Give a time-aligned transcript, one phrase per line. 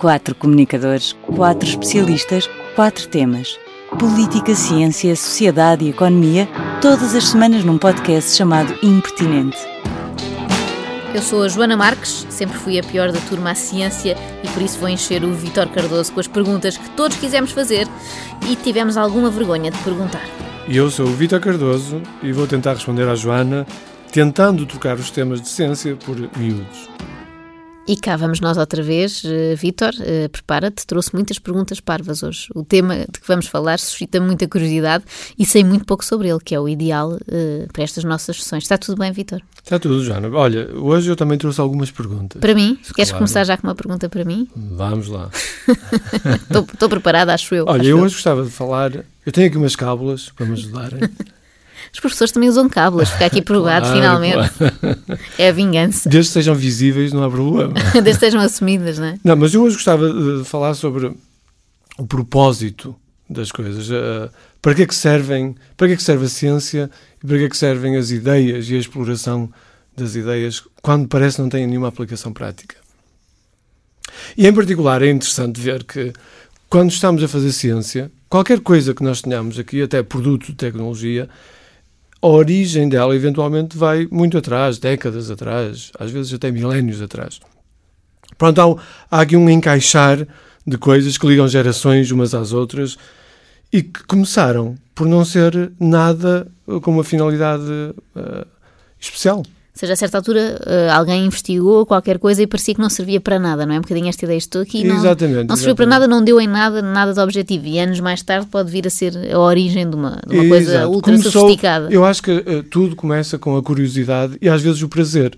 [0.00, 3.58] Quatro comunicadores, quatro especialistas, quatro temas.
[3.98, 6.48] Política, ciência, sociedade e economia,
[6.80, 9.58] todas as semanas num podcast chamado Impertinente.
[11.14, 14.62] Eu sou a Joana Marques, sempre fui a pior da turma à ciência e por
[14.62, 17.86] isso vou encher o Vitor Cardoso com as perguntas que todos quisemos fazer
[18.48, 20.24] e tivemos alguma vergonha de perguntar.
[20.66, 23.66] E eu sou o Vitor Cardoso e vou tentar responder à Joana,
[24.10, 26.88] tentando trocar os temas de ciência por miúdos.
[27.88, 29.24] E cá vamos nós outra vez.
[29.24, 32.48] Uh, Vítor, uh, prepara-te, trouxe muitas perguntas parvas hoje.
[32.54, 35.04] O tema de que vamos falar suscita muita curiosidade
[35.38, 38.64] e sei muito pouco sobre ele, que é o ideal uh, para estas nossas sessões.
[38.64, 39.42] Está tudo bem, Vítor?
[39.62, 40.30] Está tudo, Joana.
[40.30, 42.40] Olha, hoje eu também trouxe algumas perguntas.
[42.40, 42.78] Para mim?
[42.82, 43.24] Se Queres claro.
[43.24, 44.48] começar já com uma pergunta para mim?
[44.54, 45.30] Vamos lá.
[46.72, 47.64] Estou preparada, acho eu.
[47.66, 49.04] Olha, acho eu hoje gostava de falar.
[49.24, 51.00] Eu tenho aqui umas cábulas para me ajudarem.
[51.92, 54.50] Os professores também usam cábulas, fica aqui provado claro, finalmente.
[54.56, 54.98] Claro.
[55.38, 56.08] É a vingança.
[56.08, 57.74] Desde que sejam visíveis, não há problema.
[57.94, 59.18] Desde que sejam assumidas, não é?
[59.24, 61.12] Não, mas eu hoje gostava de falar sobre
[61.98, 62.94] o propósito
[63.28, 63.88] das coisas.
[63.90, 64.30] Uh,
[64.62, 66.90] para que é que servem, para que é que serve a ciência
[67.22, 69.50] e para que é que servem as ideias e a exploração
[69.96, 72.76] das ideias quando parece que não têm nenhuma aplicação prática.
[74.36, 76.12] E em particular é interessante ver que
[76.68, 81.28] quando estamos a fazer ciência, qualquer coisa que nós tenhamos aqui, até produto de tecnologia,
[82.22, 87.40] a origem dela eventualmente vai muito atrás, décadas atrás, às vezes até milénios atrás.
[88.36, 90.26] Pronto, há, aqui um encaixar
[90.66, 92.96] de coisas que ligam gerações umas às outras
[93.72, 96.46] e que começaram por não ser nada
[96.82, 98.46] com uma finalidade uh,
[98.98, 99.42] especial
[99.80, 103.38] seja, a certa altura uh, alguém investigou qualquer coisa e parecia que não servia para
[103.38, 103.78] nada, não é?
[103.78, 106.46] Um bocadinho esta ideia, estou aqui, não, exatamente, não serviu para nada, não deu em
[106.46, 107.66] nada, nada de objetivo.
[107.66, 110.70] E anos mais tarde pode vir a ser a origem de uma, de uma coisa
[110.72, 110.90] Exato.
[110.90, 111.88] ultra Começou, sofisticada.
[111.90, 115.36] Eu acho que uh, tudo começa com a curiosidade e às vezes o prazer.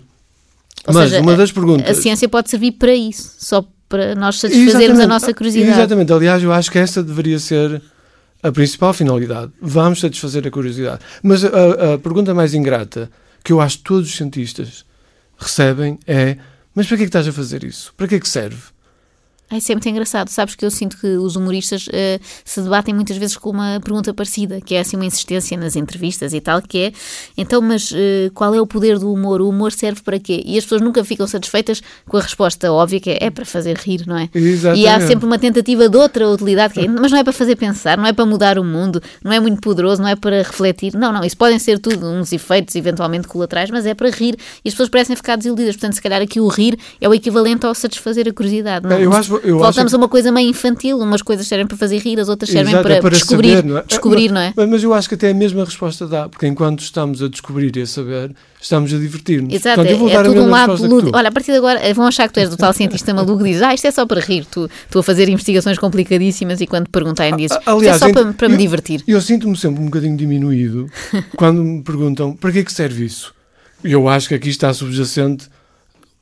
[0.85, 1.97] Ou Mas seja, uma das perguntas.
[1.97, 5.71] A ciência pode servir para isso, só para nós satisfazermos exatamente, a nossa curiosidade.
[5.71, 7.81] Exatamente, aliás, eu acho que essa deveria ser
[8.41, 9.51] a principal finalidade.
[9.61, 10.99] Vamos satisfazer a curiosidade.
[11.21, 13.09] Mas a, a pergunta mais ingrata
[13.43, 14.85] que eu acho que todos os cientistas
[15.37, 16.37] recebem é:
[16.73, 17.93] mas para que é que estás a fazer isso?
[17.95, 18.72] Para que é que serve?
[19.53, 20.29] É sempre engraçado.
[20.29, 24.13] Sabes que eu sinto que os humoristas uh, se debatem muitas vezes com uma pergunta
[24.13, 26.93] parecida, que é assim uma insistência nas entrevistas e tal, que é
[27.37, 29.41] então, mas uh, qual é o poder do humor?
[29.41, 30.41] O humor serve para quê?
[30.45, 33.77] E as pessoas nunca ficam satisfeitas com a resposta óbvia, que é, é para fazer
[33.77, 34.29] rir, não é?
[34.33, 34.83] Exatamente.
[34.83, 37.55] E há sempre uma tentativa de outra utilidade, que é, mas não é para fazer
[37.55, 40.93] pensar, não é para mudar o mundo, não é muito poderoso, não é para refletir.
[40.95, 44.35] Não, não, isso podem ser tudo uns efeitos eventualmente colaterais, mas é para rir.
[44.63, 45.75] E as pessoas parecem ficar desiludidas.
[45.75, 48.87] Portanto, se calhar aqui o rir é o equivalente ao satisfazer a curiosidade.
[48.87, 48.95] Não?
[48.95, 49.05] É?
[49.05, 49.95] Eu acho, eu Voltamos acho...
[49.95, 52.83] a uma coisa meio infantil, umas coisas servem para fazer rir, as outras servem Exato,
[52.83, 53.83] para, é para, descobrir, saber, não é?
[53.83, 54.53] descobrir, não é?
[54.55, 57.75] Mas, mas, eu acho que até a mesma resposta dá, porque enquanto estamos a descobrir
[57.75, 59.53] e a saber, estamos a divertir-nos.
[59.53, 61.17] Exato, Portanto, é, é tudo um lado lúdico.
[61.17, 63.45] Olha, a partir de agora eh, vão achar que tu és do tal cientista maluco
[63.45, 66.67] e dizes, ah, isto é só para rir, tu, tu a fazer investigações complicadíssimas e
[66.67, 69.03] quando perguntarem dizes, Aliás, isto é só para, para eu, me divertir.
[69.07, 70.89] Eu sinto-me sempre um bocadinho diminuído
[71.35, 73.33] quando me perguntam, para que é que serve isso?
[73.83, 75.49] Eu acho que aqui está subjacente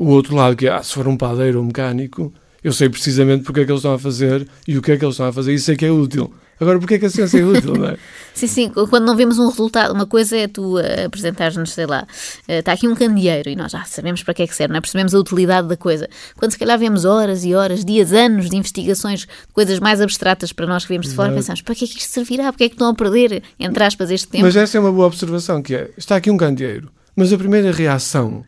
[0.01, 2.33] o outro lado, que é, ah, se for um padeiro ou um mecânico,
[2.63, 5.03] eu sei precisamente porque é que eles estão a fazer e o que é que
[5.03, 6.33] eles estão a fazer e sei que é útil.
[6.59, 7.97] Agora, porque é que a ciência é útil, não é?
[8.35, 12.05] sim, sim, quando não vemos um resultado, uma coisa é tu uh, apresentares-nos, sei lá,
[12.47, 14.77] uh, está aqui um candeeiro e nós já sabemos para que é que serve, não
[14.77, 14.81] é?
[14.81, 16.07] percebemos a utilidade da coisa.
[16.37, 20.67] Quando se calhar vemos horas e horas, dias, anos de investigações, coisas mais abstratas para
[20.67, 22.51] nós que vemos de fora, pensamos, para que é que isto servirá?
[22.51, 24.43] Porque é que estão a perder, entre aspas, este tempo?
[24.43, 27.71] Mas essa é uma boa observação, que é, está aqui um candeeiro, mas a primeira
[27.71, 28.43] reação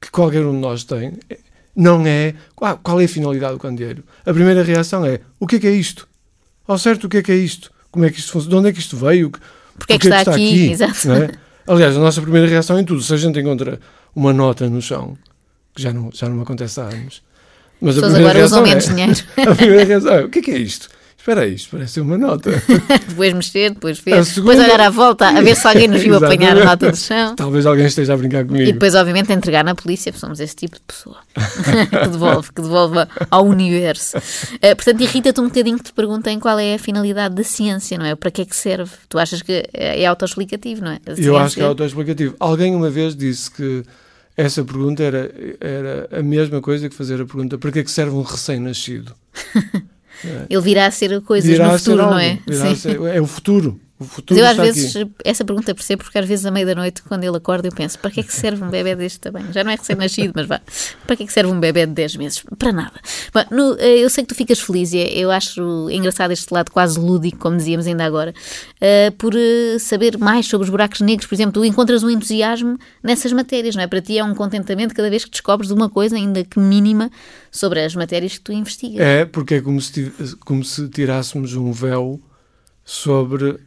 [0.00, 1.38] que qualquer um de nós tem é
[1.74, 4.04] não é ah, qual é a finalidade do candeeiro.
[4.24, 6.08] A primeira reação é o que é que é isto?
[6.66, 7.70] Ao certo, o que é que é isto?
[7.90, 8.50] Como é que isto funciona?
[8.50, 9.30] De onde é que isto veio?
[9.76, 10.72] Porque é que, está, está, aqui?
[10.72, 10.84] aqui.
[10.84, 11.38] É?
[11.66, 13.80] Aliás, a nossa primeira reação em tudo, se a gente encontra
[14.14, 15.16] uma nota no chão,
[15.74, 17.22] que já não, já não acontece há anos,
[17.80, 19.20] mas a primeira agora usam menos é, dinheiro.
[19.50, 20.88] A primeira reação é, o que é que é isto?
[21.22, 22.50] Espera aí, isto parece uma nota.
[23.08, 24.56] depois mexer, depois ver, segunda...
[24.56, 27.36] depois olhar à volta, a ver se alguém nos viu apanhar a nota do chão.
[27.36, 28.68] Talvez alguém esteja a brincar comigo.
[28.68, 31.18] E depois, obviamente, entregar na polícia, porque somos esse tipo de pessoa
[31.88, 34.18] que devolve, que devolve ao universo.
[34.18, 38.04] Uh, portanto, irrita-te um bocadinho que te perguntem qual é a finalidade da ciência, não
[38.04, 38.16] é?
[38.16, 38.90] Para que é que serve?
[39.08, 41.00] Tu achas que é autoexplicativo, não é?
[41.16, 42.34] Eu acho que é autoexplicativo.
[42.40, 43.84] Alguém uma vez disse que
[44.36, 45.30] essa pergunta era,
[45.60, 49.14] era a mesma coisa que fazer a pergunta para que é que serve um recém-nascido?
[50.48, 52.38] Ele virá a ser coisas no futuro, não é?
[52.76, 53.80] Ser, é o futuro.
[54.02, 55.10] O futuro eu às vezes, aqui.
[55.24, 57.98] essa pergunta percebo porque às vezes à meia da noite, quando ele acorda, eu penso,
[57.98, 59.52] para que é que serve um bebê deste tamanho?
[59.52, 60.60] Já não é recém-nascido, mas vá,
[61.06, 62.42] para que é que serve um bebê de 10 meses?
[62.58, 63.00] Para nada.
[63.32, 66.70] Bom, no- eh, eu sei que tu ficas feliz e eu acho engraçado este lado
[66.70, 68.34] quase lúdico, como dizíamos ainda agora,
[68.80, 71.26] eh, por eh, saber mais sobre os buracos negros.
[71.26, 73.86] Por exemplo, tu encontras um entusiasmo nessas matérias, não é?
[73.86, 77.10] Para ti é um contentamento cada vez que descobres uma coisa, ainda que mínima,
[77.50, 79.00] sobre as matérias que tu investigas.
[79.00, 80.12] É, porque é como se,
[80.44, 82.20] como se tirássemos um véu
[82.84, 83.58] sobre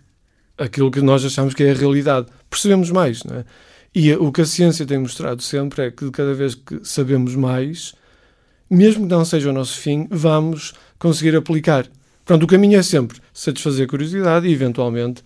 [0.58, 2.28] aquilo que nós achamos que é a realidade.
[2.50, 3.46] Percebemos mais, não é?
[3.94, 7.96] E o que a ciência tem mostrado sempre é que cada vez que sabemos mais,
[8.70, 11.88] mesmo que não seja o nosso fim, vamos conseguir aplicar.
[12.26, 15.24] Portanto, o caminho é sempre satisfazer a curiosidade e, eventualmente,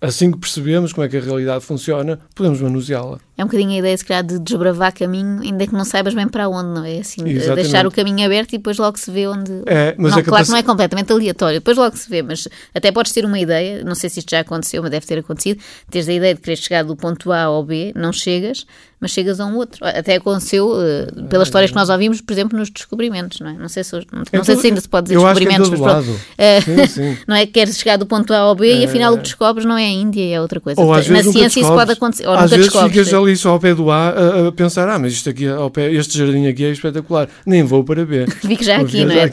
[0.00, 3.18] assim que percebemos como é que a realidade funciona, podemos manuseá-la.
[3.36, 6.26] É um bocadinho a ideia, se calhar, de desbravar caminho, ainda que não saibas bem
[6.26, 6.98] para onde, não é?
[6.98, 7.62] Assim, Exatamente.
[7.62, 9.62] deixar o caminho aberto e depois logo se vê onde.
[9.66, 12.48] É, mas não, a claro que não é completamente aleatório, depois logo se vê, mas
[12.74, 15.60] até podes ter uma ideia, não sei se isto já aconteceu, mas deve ter acontecido,
[15.88, 18.66] teres a ideia de querer chegar do ponto A ao B, não chegas,
[19.00, 19.84] mas chegas a um outro.
[19.86, 23.52] Até aconteceu eh, pelas histórias que nós ouvimos, por exemplo, nos descobrimentos, não é?
[23.54, 26.04] Não sei se, não Em sei todo- se ainda se pode dizer descobrimentos, todo mas
[26.06, 26.20] pronto.
[26.36, 27.18] Eh, Sim, sim.
[27.28, 29.64] não é que queres chegar do ponto A ao B e afinal o que descobres
[29.64, 30.80] não é a Índia, é outra coisa.
[30.80, 33.74] Ou às Na ciência isso pode acontecer, ou às vezes ficas ali só ao pé
[33.74, 36.70] do A a, a pensar, ah, mas isto aqui, ao pé, este jardim aqui é
[36.70, 38.26] espetacular, nem vou para B.
[38.40, 39.26] Fico já Vou aqui, não é?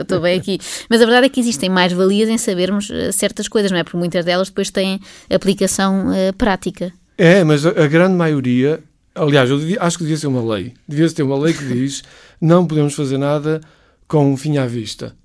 [0.00, 0.58] Estou bem aqui.
[0.88, 3.84] Mas a verdade é que existem mais valias em sabermos eh, certas coisas, não é?
[3.84, 5.00] Porque muitas delas depois têm
[5.32, 6.92] aplicação eh, prática.
[7.18, 8.80] É, mas a, a grande maioria,
[9.16, 10.74] aliás, eu devia- acho que devia ser uma lei.
[10.86, 12.02] Devia ter uma lei que diz
[12.40, 13.60] não podemos fazer nada
[14.06, 15.16] com um fim à vista.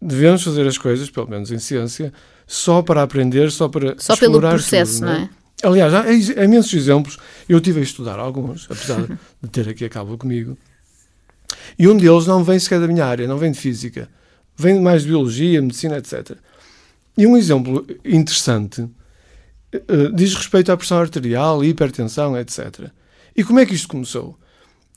[0.00, 2.12] Devemos fazer as coisas, pelo menos em ciência,
[2.46, 5.30] só para aprender, só para Só pelo processo, tudo, não é?
[5.62, 7.18] Aliás, há, ex- há imensos exemplos.
[7.48, 9.06] Eu tive a estudar alguns, apesar
[9.42, 10.56] de ter aqui a cabo comigo.
[11.78, 14.08] E um deles não vem sequer da minha área, não vem de física.
[14.56, 16.36] Vem mais de biologia, medicina, etc.
[17.16, 18.88] E um exemplo interessante
[19.72, 19.80] eh,
[20.14, 22.88] diz respeito à pressão arterial, hipertensão, etc.
[23.40, 24.38] E como é que isto começou?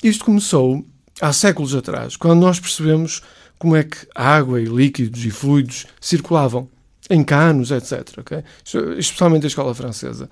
[0.04, 0.86] Isto começou
[1.22, 3.22] há séculos atrás, quando nós percebemos
[3.57, 6.68] como é que água e líquidos e fluidos circulavam
[7.10, 8.06] em canos, etc.
[8.18, 8.44] ok?
[8.66, 10.30] Isto- Especialmente a escola francesa.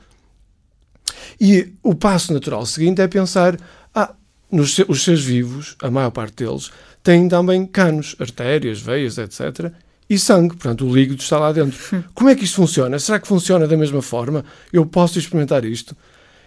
[1.40, 3.58] E o passo natural seguinte é pensar:
[3.96, 4.14] ah,
[4.52, 6.69] nos, os seres vivos, a maior parte deles,
[7.02, 9.72] têm também canos, artérias, veias, etc.
[10.10, 11.80] E sangue, portanto, o líquido está lá dentro.
[12.14, 13.00] Como é que isto funciona?
[13.00, 14.44] Será que funciona da mesma forma?
[14.74, 15.96] Eu posso experimentar isto?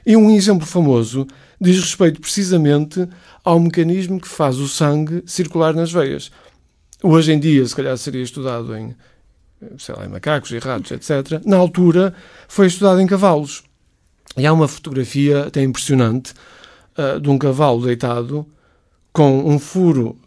[0.05, 1.27] E um exemplo famoso
[1.61, 3.09] diz respeito precisamente
[3.45, 6.31] ao mecanismo que faz o sangue circular nas veias.
[7.03, 8.95] Hoje em dia, se calhar, seria estudado em,
[9.79, 11.41] sei lá, em macacos e ratos, etc.
[11.45, 12.15] Na altura,
[12.49, 13.63] foi estudado em cavalos.
[14.37, 16.33] E há uma fotografia até impressionante
[16.97, 18.47] ah, de um cavalo deitado
[19.13, 20.19] com um furo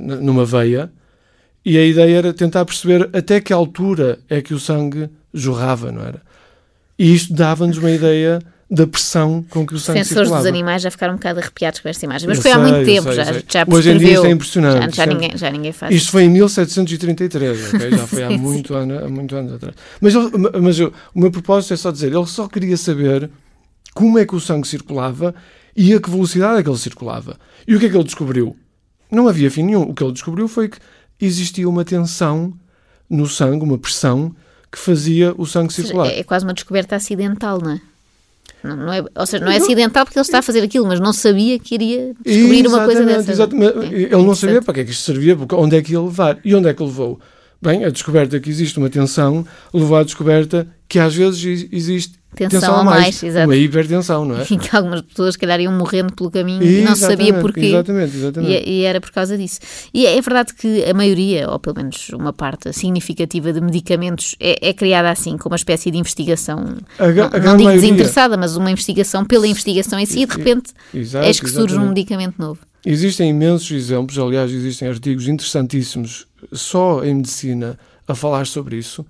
[0.00, 0.92] n- numa veia
[1.64, 6.02] e a ideia era tentar perceber até que altura é que o sangue jorrava, não
[6.02, 6.22] era?
[6.98, 8.40] E isto dava-nos uma ideia
[8.74, 10.48] da pressão com que o Os sangue defensores dos circulava.
[10.48, 12.26] animais já ficaram um bocado arrepiados com esta imagem.
[12.26, 13.44] Mas Eu foi há sei, muito eu tempo, sei, já, eu sei.
[13.46, 14.96] já Hoje em dia isto é impressionante.
[14.96, 17.90] Já, já ninguém, já ninguém faz Isto foi em 1733, ok?
[17.90, 19.74] já foi há muito, ano, há muito anos atrás.
[20.00, 20.30] Mas, ele-
[20.60, 23.30] mas eu- o meu propósito é só dizer, ele só queria saber
[23.94, 25.34] como é que o sangue circulava
[25.76, 27.38] e a que velocidade é que ele circulava.
[27.68, 28.56] E o que é que ele descobriu?
[29.10, 29.82] Não havia fim nenhum.
[29.82, 30.78] O que ele descobriu foi que
[31.20, 32.54] existia uma tensão
[33.08, 34.34] no sangue, uma pressão,
[34.70, 36.06] que fazia o sangue circular.
[36.06, 37.80] É, é quase uma descoberta acidental, não é?
[38.64, 39.02] Não, não é?
[39.16, 41.74] Ou seja, não é acidental porque ele está a fazer aquilo, mas não sabia que
[41.74, 43.32] iria descobrir uma coisa Exatamente, dessa.
[43.32, 43.72] exatamente.
[43.72, 44.36] É, Ele não interessante.
[44.40, 46.38] sabia para que é que isto servia, porque onde é que ia levar.
[46.44, 47.18] E onde é que levou?
[47.60, 52.18] Bem, a descoberta que existe uma tensão levou à descoberta que às vezes ex- existe
[52.34, 53.46] Tensão a mais, exato.
[53.46, 54.42] uma hipertensão, não é?
[54.42, 57.66] Enfim, que algumas pessoas, se calhar, iam morrendo pelo caminho e não sabia porquê.
[57.66, 58.68] Exatamente, exatamente.
[58.68, 59.60] E, e era por causa disso.
[59.92, 64.68] E é verdade que a maioria, ou pelo menos uma parte significativa de medicamentos, é,
[64.68, 66.78] é criada assim, com uma espécie de investigação.
[66.98, 70.26] A, não, a não digo maioria- desinteressada, mas uma investigação pela investigação em si, e
[70.26, 72.60] de repente Exato, eis que surge um medicamento novo.
[72.84, 79.06] Existem imensos exemplos, aliás, existem artigos interessantíssimos só em medicina a falar sobre isso.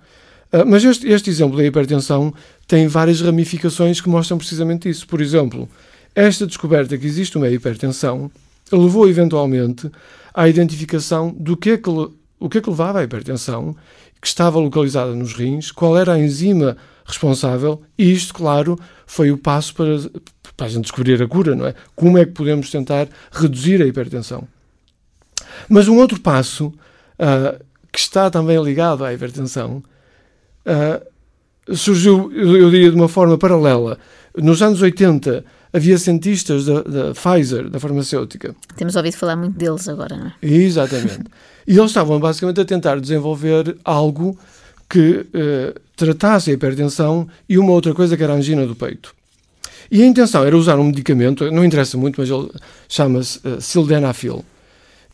[0.53, 2.31] Ah, mas este, este exemplo da hipertensão
[2.67, 5.07] tem várias ramificações que mostram precisamente isso.
[5.07, 5.67] Por exemplo,
[6.13, 8.29] esta descoberta que existe uma hipertensão
[8.71, 9.89] levou eventualmente
[10.31, 13.75] à identificação do que é que, o que é que levava à hipertensão,
[14.21, 19.37] que estava localizada nos rins, qual era a enzima responsável, e isto, claro, foi o
[19.37, 19.97] passo para,
[20.55, 21.73] para a gente descobrir a cura, não é?
[21.95, 24.47] Como é que podemos tentar reduzir a hipertensão?
[25.67, 26.71] Mas um outro passo
[27.19, 27.59] ah,
[27.91, 29.83] que está também ligado à hipertensão
[30.65, 31.01] ah,
[31.73, 33.97] surgiu, eu eu diria, de uma forma paralela.
[34.35, 39.87] Nos anos 80 havia cientistas da, da Pfizer, da farmacêutica, Temos ouvido falar muito deles
[39.89, 40.33] agora, não é?
[40.41, 41.23] Exatamente.
[41.65, 44.37] E eles estavam basicamente a tentar desenvolver algo
[44.89, 49.15] que uh, tratasse a hipertensão e uma outra coisa que era a angina do peito.
[49.89, 52.49] E a intenção era usar um medicamento, não interessa muito, mas ele
[52.89, 54.43] chama-se uh, sildenafil,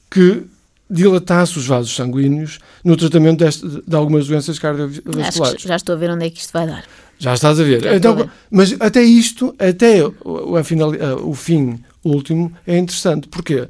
[0.09, 0.43] que
[0.89, 5.61] dilatasse os vasos sanguíneos no tratamento deste, de algumas doenças cardiovasculares.
[5.61, 6.83] já estou a ver onde é que isto vai dar.
[7.19, 7.85] Já estás a ver.
[7.93, 8.31] então, a ver.
[8.49, 10.91] Mas até isto, até o, final,
[11.23, 13.27] o fim último, é interessante.
[13.27, 13.67] Porquê?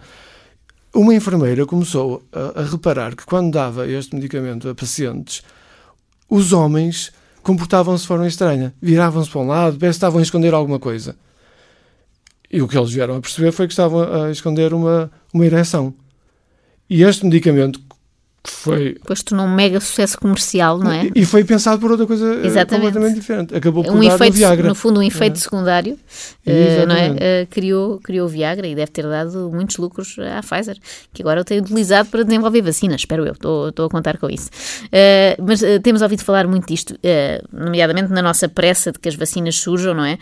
[0.94, 5.42] Uma enfermeira começou a, a reparar que quando dava este medicamento a pacientes,
[6.30, 7.12] os homens
[7.42, 8.74] comportavam-se de forma estranha.
[8.82, 11.16] Viravam-se para um lado, parece que estavam a esconder alguma coisa.
[12.52, 15.94] E o que eles vieram a perceber foi que estavam a esconder uma, uma ereção.
[16.90, 17.80] E este medicamento
[18.44, 18.94] foi.
[18.94, 21.10] Depois tornou um mega sucesso comercial, não é?
[21.14, 22.86] E, foi pensado por outra coisa eh, Exatamente.
[22.86, 23.56] completamente diferente.
[23.56, 24.68] Acabou por um dar efeito, Viagra.
[24.68, 25.40] No fundo, um efeito é.
[25.40, 27.10] secundário, uh, não é?
[27.12, 30.78] Uh, criou, criou o Viagra e deve ter dado muitos lucros à Pfizer,
[31.14, 34.30] que agora o tem utilizado para desenvolver vacinas, espero eu, estou, estou a contar com
[34.30, 34.50] isso.
[34.86, 36.98] Uh, mas temos ouvido falar muito disto,
[37.52, 40.18] nomeadamente na nossa pressa de que as vacinas surjam, não é?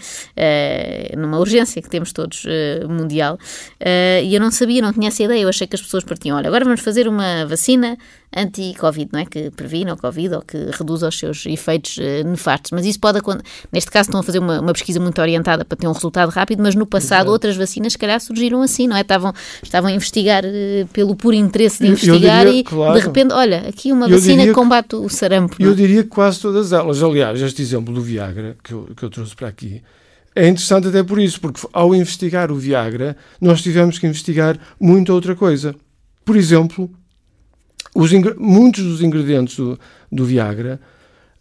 [1.15, 2.45] numa urgência que temos todos
[2.89, 3.37] mundial.
[4.23, 6.47] e eu não sabia, não tinha essa ideia, eu achei que as pessoas partiam, olha,
[6.47, 7.97] agora vamos fazer uma vacina
[8.35, 9.25] anti-Covid, não é?
[9.25, 12.71] Que previne o Covid ou que reduz os seus efeitos uh, nefastos.
[12.71, 13.45] Mas isso pode acontecer.
[13.71, 16.61] Neste caso, estão a fazer uma, uma, pesquisa muito orientada para ter um resultado rápido,
[16.61, 17.31] mas no passado Exato.
[17.31, 19.01] outras vacinas, se calhar, surgiram assim, não é?
[19.01, 19.33] Estavam,
[19.63, 22.99] estavam a investigar uh, pelo puro interesse de investigar diria, e claro.
[22.99, 25.55] de repente, olha, aqui uma vacina que combate o sarampo.
[25.59, 25.75] Eu é?
[25.75, 27.01] diria que quase todas elas.
[27.01, 29.81] Aliás, este exemplo do Viagra, que eu, que eu trouxe para aqui.
[30.35, 35.11] É interessante até por isso, porque ao investigar o Viagra, nós tivemos que investigar muita
[35.11, 35.73] outra coisa.
[36.23, 36.91] Por exemplo,
[37.95, 39.79] os, muitos dos ingredientes do,
[40.11, 40.79] do Viagra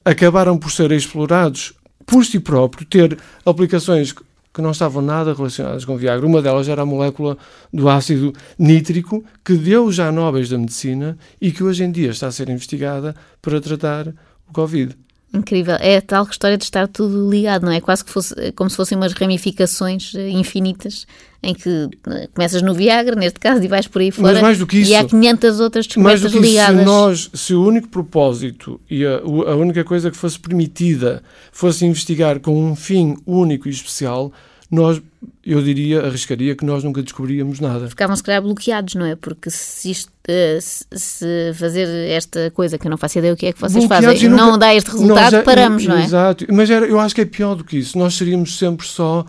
[0.04, 1.74] acabaram por ser explorados
[2.06, 6.26] por si próprio, ter aplicações que não estavam nada relacionadas com Viagra.
[6.26, 7.36] Uma delas era a molécula
[7.70, 12.28] do ácido nítrico, que deu já nobres da medicina e que hoje em dia está
[12.28, 14.08] a ser investigada para tratar
[14.48, 14.96] o Covid.
[15.36, 15.76] Incrível.
[15.80, 17.80] É a tal história de estar tudo ligado, não é?
[17.80, 21.06] Quase que fosse, como se fossem umas ramificações eh, infinitas
[21.42, 24.32] em que eh, começas no Viagra, neste caso, e vais por aí fora.
[24.32, 26.80] Mas mais do que isso, e há 500 outras descobertas mais do que ligadas.
[26.80, 31.84] se, nós, se o único propósito e a, a única coisa que fosse permitida fosse
[31.84, 34.32] investigar com um fim único e especial,
[34.70, 35.00] nós,
[35.44, 37.88] eu diria, arriscaria que nós nunca descobríamos nada.
[37.88, 39.14] Ficavam, se calhar, bloqueados, não é?
[39.14, 43.46] Porque se, isto, eh, se fazer esta coisa que eu não faço ideia o que
[43.46, 46.04] é que vocês fazem e nunca, não dá este resultado, paramos, não é?
[46.04, 46.46] Exato.
[46.52, 47.96] Mas era, eu acho que é pior do que isso.
[47.96, 49.24] Nós seríamos sempre só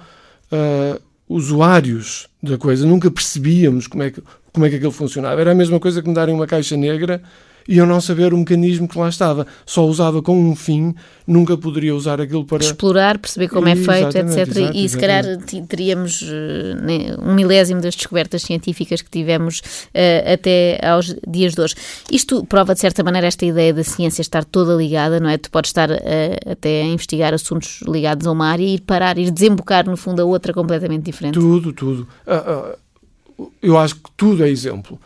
[0.51, 2.85] uh, usuários da coisa.
[2.85, 5.39] Nunca percebíamos como é, que, como é que aquilo funcionava.
[5.39, 7.21] Era a mesma coisa que me darem uma caixa negra
[7.67, 9.45] e eu não saber o mecanismo que lá estava.
[9.65, 10.95] Só usava com um fim,
[11.25, 12.63] nunca poderia usar aquilo para.
[12.63, 14.47] Explorar, perceber como é feito, etc.
[14.47, 15.25] Exato, e se calhar
[15.67, 21.75] teríamos uh, um milésimo das descobertas científicas que tivemos uh, até aos dias de hoje.
[22.11, 25.37] Isto prova, de certa maneira, esta ideia da ciência estar toda ligada, não é?
[25.37, 29.17] Tu podes estar uh, até a investigar assuntos ligados a uma área e ir parar,
[29.17, 31.33] ir desembocar, no fundo, a outra completamente diferente.
[31.33, 32.07] Tudo, tudo.
[33.61, 34.99] eu acho que tudo é exemplo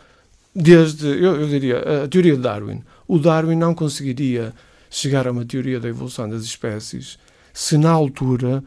[0.54, 2.82] desde, eu, eu, diria, a teoria de Darwin.
[3.08, 4.52] O Darwin não conseguiria
[4.90, 7.18] chegar a uma teoria da evolução das espécies
[7.52, 8.62] se na altura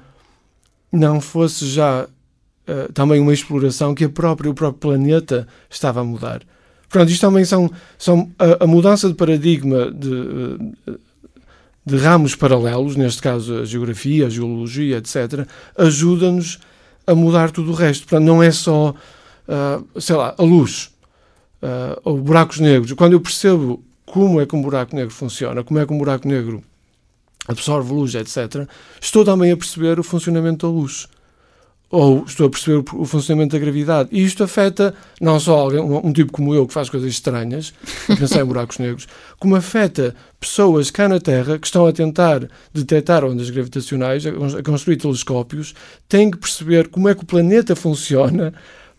[0.91, 6.03] não fosse já uh, também uma exploração que a própria, o próprio planeta estava a
[6.03, 6.41] mudar.
[6.89, 10.57] Pronto, isto também são, são a, a mudança de paradigma de,
[11.85, 16.59] de ramos paralelos, neste caso a geografia, a geologia, etc., ajuda-nos
[17.05, 18.07] a mudar tudo o resto.
[18.07, 18.93] Portanto, não é só,
[19.47, 20.91] uh, sei lá, a luz
[21.65, 25.79] uh, ou buracos negros, quando eu percebo como é que um buraco negro funciona, como
[25.79, 26.63] é que um buraco negro
[27.47, 28.67] absorve luz, etc.,
[29.01, 31.07] estou também a perceber o funcionamento da luz.
[31.91, 34.09] Ou estou a perceber o funcionamento da gravidade.
[34.11, 37.73] E isto afeta não só alguém, um, um tipo como eu, que faz coisas estranhas,
[38.09, 39.07] a pensar em buracos negros,
[39.39, 44.97] como afeta pessoas cá na Terra que estão a tentar detectar ondas gravitacionais, a construir
[44.97, 45.75] telescópios,
[46.09, 48.51] têm que perceber como é que o planeta funciona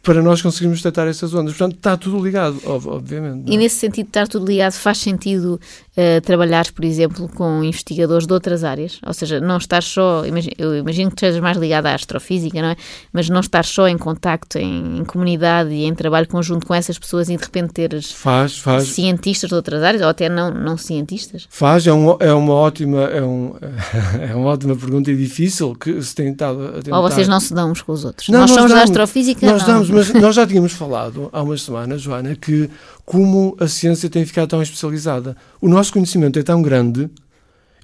[0.07, 1.57] para nós conseguirmos detectar essas ondas.
[1.57, 3.53] Portanto, está tudo ligado, obviamente.
[3.53, 5.61] E nesse sentido estar tudo ligado, faz sentido
[5.97, 9.01] uh, trabalhar, por exemplo, com investigadores de outras áreas?
[9.05, 10.23] Ou seja, não estar só,
[10.57, 12.77] eu imagino que estejas mais ligado à astrofísica, não é?
[13.13, 16.97] Mas não estar só em contacto, em, em, comunidade e em trabalho conjunto com essas
[16.97, 18.85] pessoas e de repente teres faz, faz.
[18.85, 21.49] cientistas de outras áreas, ou até não, não cientistas?
[21.51, 23.57] Faz, é, um, é uma ótima é, um,
[24.23, 26.97] é uma ótima pergunta e difícil que se tem estado a tentar.
[26.97, 28.29] Ou vocês não se dão uns com os outros?
[28.29, 29.45] Não, nós, nós somos damos, da astrofísica?
[29.45, 29.75] Nós não.
[29.75, 32.69] damos, mas nós já tínhamos falado há umas semanas, Joana, que
[33.05, 35.35] como a ciência tem ficado tão especializada.
[35.59, 37.09] O nosso conhecimento é tão grande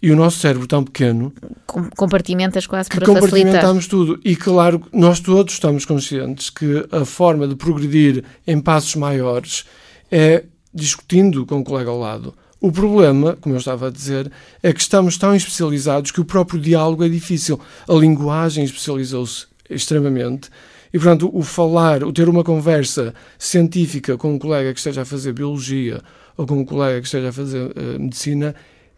[0.02, 1.32] e o nosso cérebro tão pequeno.
[1.96, 4.20] Compartimentas quase para compartimentamos tudo.
[4.22, 9.64] E claro, nós todos estamos conscientes que a forma de progredir em passos maiores
[10.10, 12.34] é discutindo com o colega ao lado.
[12.60, 14.30] O problema, como eu estava a dizer,
[14.62, 17.58] é que estamos tão especializados que o próprio diálogo é difícil.
[17.88, 20.50] A linguagem especializou-se extremamente
[20.92, 25.04] e, portanto, o falar, o ter uma conversa científica com um colega que esteja a
[25.04, 26.02] fazer biologia
[26.36, 28.54] ou com um colega que esteja a fazer uh, medicina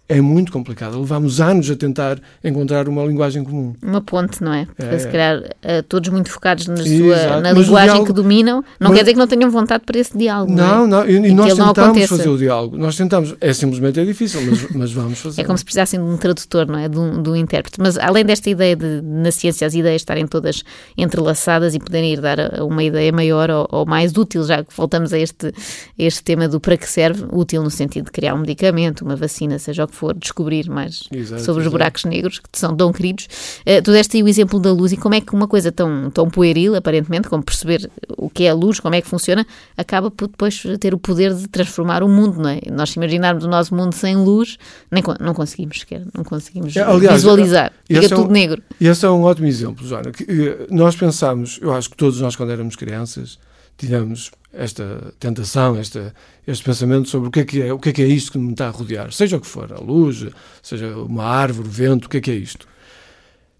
[0.06, 0.98] é muito complicado.
[0.98, 3.74] Levamos anos a tentar encontrar uma linguagem comum.
[3.82, 4.66] Uma ponte, não é?
[4.66, 4.98] Porque, é.
[4.98, 8.98] se calhar, uh, todos muito focados na, sua, na linguagem diálogo, que dominam, não mas,
[8.98, 10.52] quer dizer que não tenham vontade para esse diálogo.
[10.52, 11.06] Não, não, é?
[11.06, 12.76] não e, e nós tentamos fazer o diálogo.
[12.76, 15.40] Nós tentamos, é simplesmente é difícil, mas, mas vamos fazer.
[15.40, 16.86] É como se precisassem de um tradutor, não é?
[16.86, 17.80] De um, de um intérprete.
[17.80, 20.62] Mas além desta ideia de, na ciência, as ideias estarem todas
[20.98, 25.14] entrelaçadas e poderem ir dar uma ideia maior ou, ou mais útil, já que voltamos
[25.14, 25.50] a este,
[25.98, 29.58] este tema do para que serve, útil no sentido de criar um medicamento, uma vacina,
[29.58, 33.26] seja o que for, descobrir mais exato, sobre os buracos negros, que são tão queridos.
[33.60, 36.10] Uh, tu deste aí o exemplo da luz e como é que uma coisa tão,
[36.10, 39.46] tão pueril, aparentemente, como perceber o que é a luz, como é que funciona,
[39.76, 42.60] acaba por depois ter o poder de transformar o mundo, não é?
[42.70, 44.58] Nós imaginarmos o nosso mundo sem luz,
[44.90, 47.72] nem, não conseguimos sequer, não conseguimos é, aliás, visualizar.
[47.86, 48.62] Fica tudo é um, negro.
[48.80, 50.10] E esse é um ótimo exemplo, Joana.
[50.10, 53.38] Que, eh, nós pensamos, eu acho que todos nós, quando éramos crianças,
[53.76, 56.14] tivemos esta tentação, esta,
[56.46, 58.38] este pensamento sobre o que, é que é, o que é que é isto que
[58.38, 60.26] me está a rodear, seja o que for, a luz,
[60.62, 62.66] seja uma árvore, o vento, o que é que é isto.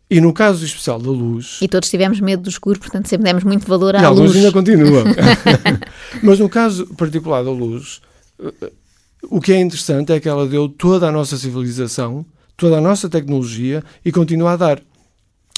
[0.08, 1.58] E no caso especial da luz.
[1.60, 4.20] E todos tivemos medo do escuro, portanto sempre demos muito valor à e luz.
[4.20, 5.04] a luz ainda continua.
[6.22, 8.00] Mas no caso particular da luz,
[9.30, 12.24] o que é interessante é que ela deu toda a nossa civilização,
[12.56, 14.82] toda a nossa tecnologia e continua a dar.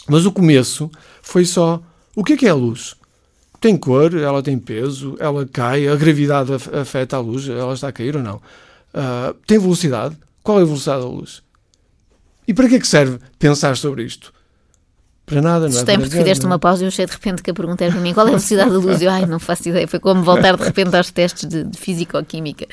[0.09, 1.83] Mas o começo foi só
[2.15, 2.95] o que é que é a luz?
[3.67, 7.93] Tem cor, ela tem peso, ela cai, a gravidade afeta a luz, ela está a
[7.93, 8.37] cair ou não.
[8.37, 10.17] Uh, tem velocidade.
[10.41, 11.43] Qual é a velocidade da luz?
[12.47, 14.33] E para que é que serve pensar sobre isto?
[15.27, 15.85] Para nada, não é?
[15.85, 18.01] Sempre que fizeste uma pausa e eu achei de repente que a pergunta era para
[18.01, 19.03] mim qual é a velocidade da luz?
[19.03, 19.89] Eu, ai, não faço ideia.
[19.89, 22.69] Foi como voltar de repente aos testes de, de físico-química.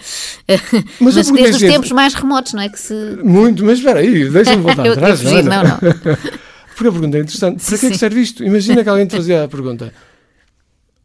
[1.00, 2.70] Mas, mas desde os tempos mais remotos, não é?
[2.70, 2.94] Que se...
[3.24, 5.20] Muito, mas espera aí, deixa-me voltar atrás.
[5.24, 5.80] Fugir, não, não.
[6.76, 7.66] Porque a pergunta é interessante.
[7.66, 8.44] Para que é que serve isto?
[8.44, 9.92] Imagina que alguém te fazia a pergunta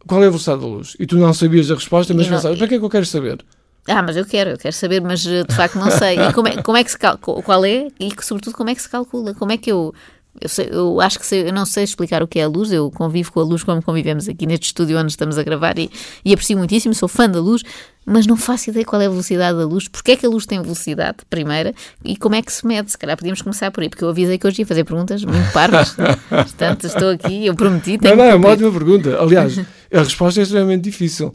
[0.09, 0.97] qual é a velocidade da luz?
[0.99, 3.45] E tu não sabias a resposta, mas pensavas, para que é que eu quero saber?
[3.87, 6.19] Ah, mas eu quero, eu quero saber, mas eh, de facto não sei.
[6.19, 8.83] E como é, como é que se calcula, qual é e sobretudo como é que
[8.83, 9.35] se calcula?
[9.35, 9.95] Como é que eu
[10.41, 12.71] eu, sei, eu acho que sei, eu não sei explicar o que é a luz,
[12.71, 15.91] eu convivo com a luz como convivemos aqui neste estúdio onde estamos a gravar e,
[16.25, 17.63] e aprecio muitíssimo, sou fã da luz,
[18.07, 20.47] mas não faço ideia qual é a velocidade da luz, porque é que a luz
[20.47, 21.75] tem velocidade, primeira,
[22.05, 22.91] e como é que se mede.
[22.91, 25.53] Se calhar podíamos começar por aí, porque eu avisei que hoje ia fazer perguntas muito
[25.53, 25.95] parvas.
[26.29, 27.99] Portanto, estou aqui, eu prometi.
[28.01, 29.21] Não, não, é uma ótima pergunta.
[29.21, 29.61] Aliás,
[29.93, 31.35] a resposta é extremamente difícil.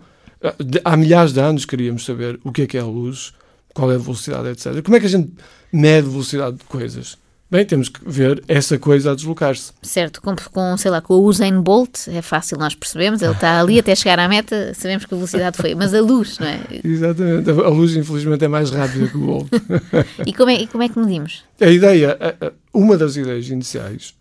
[0.84, 3.34] Há milhares de anos queríamos saber o que é que é a luz,
[3.74, 4.82] qual é a velocidade, etc.
[4.84, 5.32] Como é que a gente
[5.72, 7.18] mede a velocidade de coisas?
[7.54, 9.74] Bem, temos que ver essa coisa a deslocar-se.
[9.84, 13.60] Certo, com, com, sei lá, com o Usain Bolt é fácil, nós percebemos, ele está
[13.60, 16.60] ali até chegar à meta, sabemos que a velocidade foi, mas a luz, não é?
[16.84, 19.50] Exatamente, a luz infelizmente é mais rápida que o Bolt.
[20.26, 21.44] e, como é, e como é que medimos?
[21.62, 22.18] A ideia,
[22.74, 24.16] uma das ideias iniciais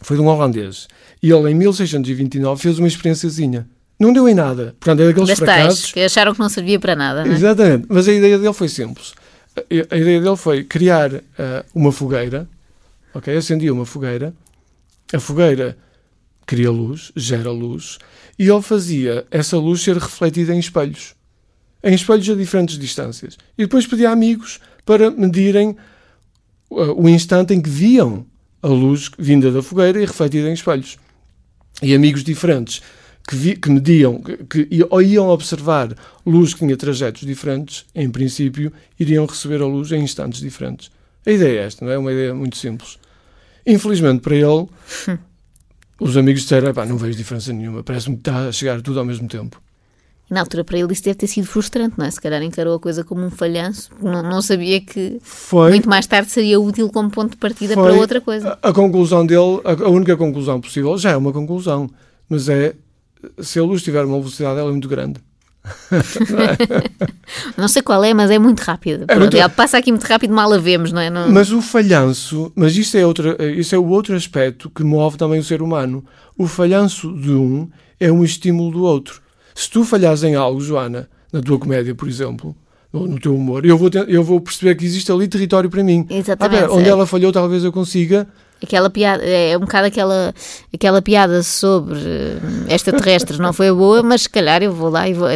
[0.00, 0.88] foi de um holandês
[1.22, 3.66] e ele em 1629 fez uma experiênciazinha.
[3.98, 4.74] Não deu em nada.
[4.80, 5.80] Portanto, é daqueles fracassos...
[5.80, 7.34] Tais, que acharam que não servia para nada, não é?
[7.34, 9.12] Exatamente, mas a ideia dele foi simples.
[9.90, 11.22] A ideia dele foi criar uh,
[11.74, 12.48] uma fogueira
[13.14, 13.34] Ok?
[13.36, 14.34] Acendia uma fogueira,
[15.12, 15.76] a fogueira
[16.46, 17.98] cria luz, gera luz,
[18.38, 21.14] e ele fazia essa luz ser refletida em espelhos.
[21.84, 23.36] Em espelhos a diferentes distâncias.
[23.58, 25.76] E depois pedia amigos para medirem
[26.70, 28.24] uh, o instante em que viam
[28.62, 30.96] a luz vinda da fogueira e refletida em espelhos.
[31.82, 32.80] E amigos diferentes
[33.26, 34.68] que, vi, que mediam, que, que
[35.04, 40.40] iam observar luz que tinha trajetos diferentes, em princípio, iriam receber a luz em instantes
[40.40, 40.90] diferentes.
[41.24, 41.98] A ideia é esta, não é?
[41.98, 42.98] Uma ideia muito simples.
[43.66, 44.66] Infelizmente para ele,
[46.00, 49.28] os amigos disseram: não vejo diferença nenhuma, parece-me que está a chegar tudo ao mesmo
[49.28, 49.60] tempo.
[50.32, 52.10] Na altura, para ele, isso deve ter sido frustrante, não é?
[52.10, 55.68] Se calhar encarou a coisa como um falhanço, não, não sabia que Foi.
[55.68, 58.58] muito mais tarde seria útil como ponto de partida para outra coisa.
[58.62, 61.90] A, a conclusão dele, a, a, única conclusão possível, já é uma conclusão,
[62.30, 62.74] mas é
[63.42, 65.20] se a luz tiver uma velocidade, ela é muito grande.
[67.56, 69.04] não sei qual é, mas é muito rápido.
[69.08, 69.36] É muito...
[69.54, 71.10] Passa aqui muito rápido, mal a vemos, não é?
[71.10, 71.30] Não...
[71.30, 75.38] Mas o falhanço, mas isto é, outra, isso é o outro aspecto que move também
[75.38, 76.02] o ser humano.
[76.38, 77.68] O falhanço de um
[78.00, 79.21] é um estímulo do outro.
[79.54, 82.54] Se tu falhas em algo, Joana, na tua comédia, por exemplo,
[82.92, 86.06] ou no teu humor, eu vou, eu vou perceber que existe ali território para mim.
[86.10, 86.64] Exatamente.
[86.64, 86.90] Ah, onde é.
[86.90, 88.26] ela falhou, talvez eu consiga
[88.62, 90.34] Aquela piada, é um bocado aquela,
[90.72, 95.14] aquela piada sobre uh, extraterrestres não foi boa, mas se calhar eu vou lá e
[95.14, 95.28] vou,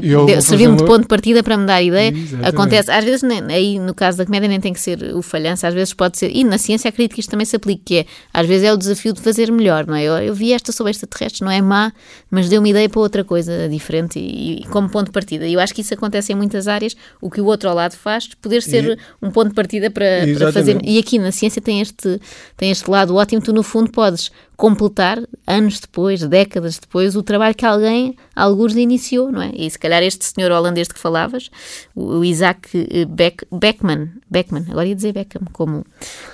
[0.69, 0.77] uma...
[0.77, 2.11] de ponto de partida para me dar ideia.
[2.11, 2.49] Exatamente.
[2.49, 5.67] Acontece, às vezes, nem, aí no caso da comédia nem tem que ser o falhanço,
[5.67, 8.07] às vezes pode ser, e na ciência acredito que isto também se aplique, que é,
[8.33, 10.05] às vezes é o desafio de fazer melhor, não é?
[10.05, 11.93] Eu, eu vi esta sobre extraterrestres, não é má,
[12.31, 15.47] mas deu-me ideia para outra coisa diferente e, e, como ponto de partida.
[15.47, 17.95] E eu acho que isso acontece em muitas áreas, o que o outro ao lado
[17.97, 20.05] faz, poder ser E- um ponto de partida para,
[20.39, 20.79] para fazer.
[20.85, 22.21] E aqui na ciência tem este,
[22.57, 27.55] tem este lado ótimo, tu no fundo podes completar, anos depois, décadas depois, o trabalho
[27.55, 29.51] que alguém, alguns, iniciou, não é?
[29.55, 31.51] E se calhar este senhor holandês de que falavas,
[31.95, 35.85] o Isaac eh, Beck, Beckman, Beckman, agora ia dizer Beckham, como,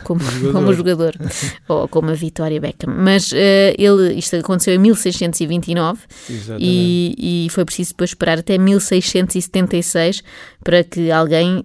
[0.05, 0.53] como, jogador.
[0.53, 1.15] como jogador,
[1.69, 6.65] ou como a Vitória Beckham, mas eh, ele, isto aconteceu em 1629 Exatamente.
[6.65, 10.23] e, e foi preciso depois esperar até 1676
[10.65, 11.63] para que alguém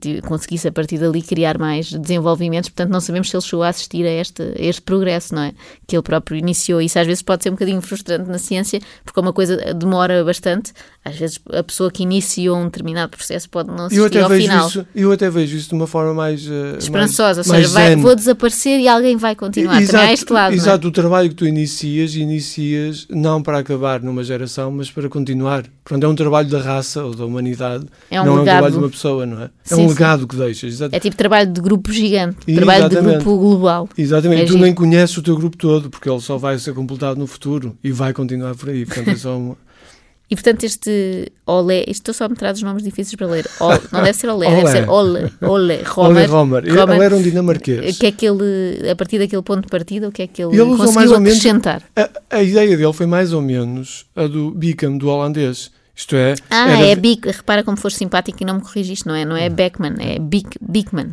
[0.00, 2.70] de- conseguisse a partir dali criar mais desenvolvimentos.
[2.70, 5.52] Portanto, não sabemos se ele chegou a assistir a este, a este progresso, não é?
[5.86, 6.80] Que ele próprio iniciou.
[6.80, 10.72] Isso às vezes pode ser um bocadinho frustrante na ciência, porque uma coisa demora bastante.
[11.04, 14.68] Às vezes a pessoa que iniciou um determinado processo pode não assistir ao final.
[14.68, 17.96] isso, eu até vejo isso de uma forma mais eh, Esperançosa, mais, ou seja, vai-
[17.96, 19.84] vou desaparecer e alguém vai continuar.
[19.86, 20.56] Também há este lado, é?
[20.56, 25.64] exato, o trabalho que tu inicias, inicias não para acabar numa geração, mas para continuar.
[25.84, 28.54] Portanto, é um trabalho da raça ou da humanidade, É um não é um legado.
[28.56, 29.44] trabalho de uma pessoa, não é?
[29.44, 29.86] É Sim, um sim.
[29.88, 30.72] legado que deixas.
[30.74, 30.94] exato.
[30.94, 33.24] É tipo trabalho de grupo gigante, trabalho de Exatamente.
[33.24, 33.88] grupo global.
[33.96, 34.62] Exatamente, é tu giro.
[34.64, 37.90] nem conheces o teu grupo todo, porque ele só vai ser completado no futuro e
[37.92, 38.84] vai continuar por aí.
[38.86, 39.56] Portanto, é só uma...
[40.28, 43.48] E portanto, este Olé, isto estou só a me trazer os nomes difíceis para ler.
[43.60, 44.72] Ol- não deve ser Olé, deve Olé.
[44.72, 46.28] ser Ole, Ole, Ole Romer.
[46.28, 46.64] Romer.
[46.66, 47.00] Ele Romer.
[47.02, 47.96] era um dinamarquês.
[47.96, 50.52] Que é que ele, a partir daquele ponto de partida, o que é que ele,
[50.56, 51.80] Ele conseguiu mais ou menos- acrescentar?
[51.94, 55.70] A, a ideia dele foi mais ou menos a do Beacom, do holandês.
[55.94, 59.14] Isto é, Ah, era- é Bic, repara como foste simpático e não me corrigiste, não
[59.14, 59.24] é?
[59.24, 61.12] Não é Beckman, é Bic, Bickman.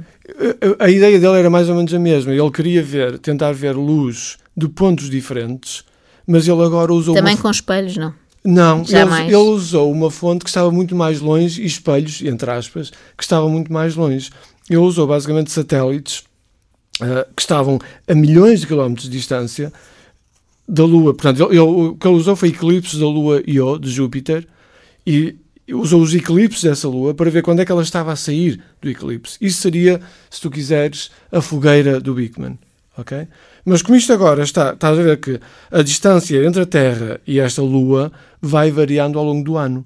[0.79, 2.33] A, a ideia dele era mais ou menos a mesma.
[2.33, 5.83] Ele queria ver, tentar ver luz de pontos diferentes,
[6.27, 8.13] mas ele agora usou Também com espelhos, não?
[8.45, 12.49] Não, Já ele, ele usou uma fonte que estava muito mais longe e espelhos, entre
[12.51, 14.29] aspas, que estavam muito mais longe.
[14.69, 16.23] Ele usou basicamente satélites
[17.01, 19.71] ah, que estavam a milhões de quilómetros de distância
[20.67, 21.13] da Lua.
[21.13, 24.45] Portanto, ele, ele- o que ele usou foi eclipses da Lua Io, de Júpiter,
[25.07, 25.35] e
[25.71, 28.89] usou os eclipses dessa Lua para ver quando é que ela estava a sair do
[28.89, 29.37] eclipse.
[29.39, 32.57] Isso seria, se tu quiseres, a fogueira do Bigman.
[32.97, 33.25] ok?
[33.65, 35.39] Mas como isto agora está, estás a ver que
[35.71, 39.86] a distância entre a Terra e esta Lua vai variando ao longo do ano.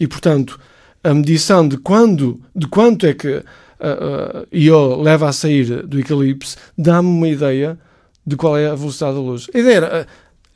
[0.00, 0.58] E, portanto,
[1.02, 3.42] a medição de quando, de quanto é que
[3.80, 7.78] a Io leva a sair do eclipse, dá-me uma ideia
[8.26, 9.46] de qual é a velocidade da luz.
[9.54, 10.06] A ideia era,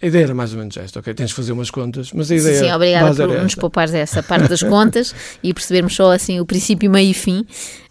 [0.01, 1.13] a ideia era mais ou menos esta, ok?
[1.13, 3.95] Tens de fazer umas contas, mas a Sim, ideia sim, obrigada base por nos poupares
[3.95, 7.45] essa parte das contas e percebermos só assim o princípio, meio e fim.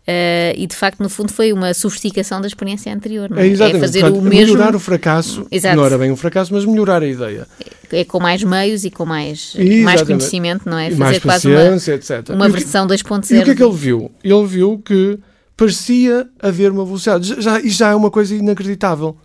[0.10, 3.46] Eh, e de facto, no fundo, foi uma sofisticação da experiência anterior, não é?
[3.46, 5.76] É exatamente, fazer portanto, o mesmo, melhorar o fracasso, Exato.
[5.76, 7.46] não era bem um fracasso, mas melhorar a ideia.
[7.92, 9.84] é com mais meios e com mais, Exatamente.
[9.84, 10.88] mais conhecimento, não é?
[10.88, 12.30] E Fazer mais quase uma, etc.
[12.30, 13.56] uma E versão E o que é 2.0.
[13.56, 14.12] que ele viu?
[14.24, 15.20] Ele viu que
[15.58, 17.28] parecia haver uma velocidade.
[17.28, 19.18] Já, já, isto já é uma coisa inacreditável.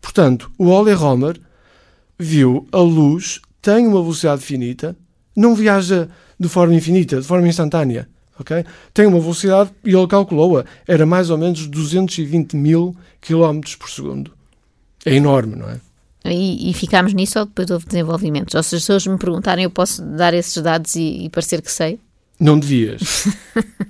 [0.00, 1.40] Portanto, o Ole Romer
[2.16, 4.96] viu a luz tem uma velocidade finita,
[5.36, 8.08] não viaja de forma infinita, de forma instantânea.
[8.40, 8.64] Ok?
[8.92, 14.32] Tem uma velocidade, e ele calculou-a, era mais ou menos 220 mil quilómetros por segundo.
[15.04, 15.80] É enorme, não é?
[16.24, 18.54] E, e ficámos nisso ou depois houve desenvolvimentos?
[18.54, 21.72] Ou se as pessoas me perguntarem, eu posso dar esses dados e, e parecer que
[21.72, 21.98] sei?
[22.40, 23.28] Não devias.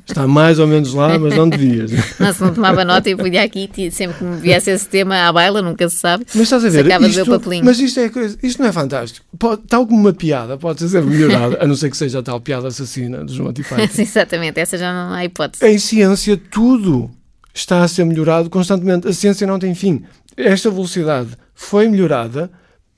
[0.07, 1.93] Está mais ou menos lá, mas não devias.
[2.19, 5.33] Não, se não tomava nota, eu podia aqui, sempre que me viesse esse tema à
[5.33, 6.27] baila, nunca se sabe.
[6.35, 7.65] Mas estás a ver, isto, papelinho.
[7.65, 9.25] mas isto, é coisa, isto não é fantástico.
[9.39, 12.41] Pode, tal como uma piada pode ser melhorada, a não ser que seja a tal
[12.41, 14.03] piada assassina dos Monty Python.
[14.03, 15.65] Exatamente, essa já não há hipótese.
[15.65, 17.09] em ciência, tudo
[17.55, 19.07] está a ser melhorado constantemente.
[19.07, 20.03] A ciência não tem fim.
[20.37, 22.51] Esta velocidade foi melhorada,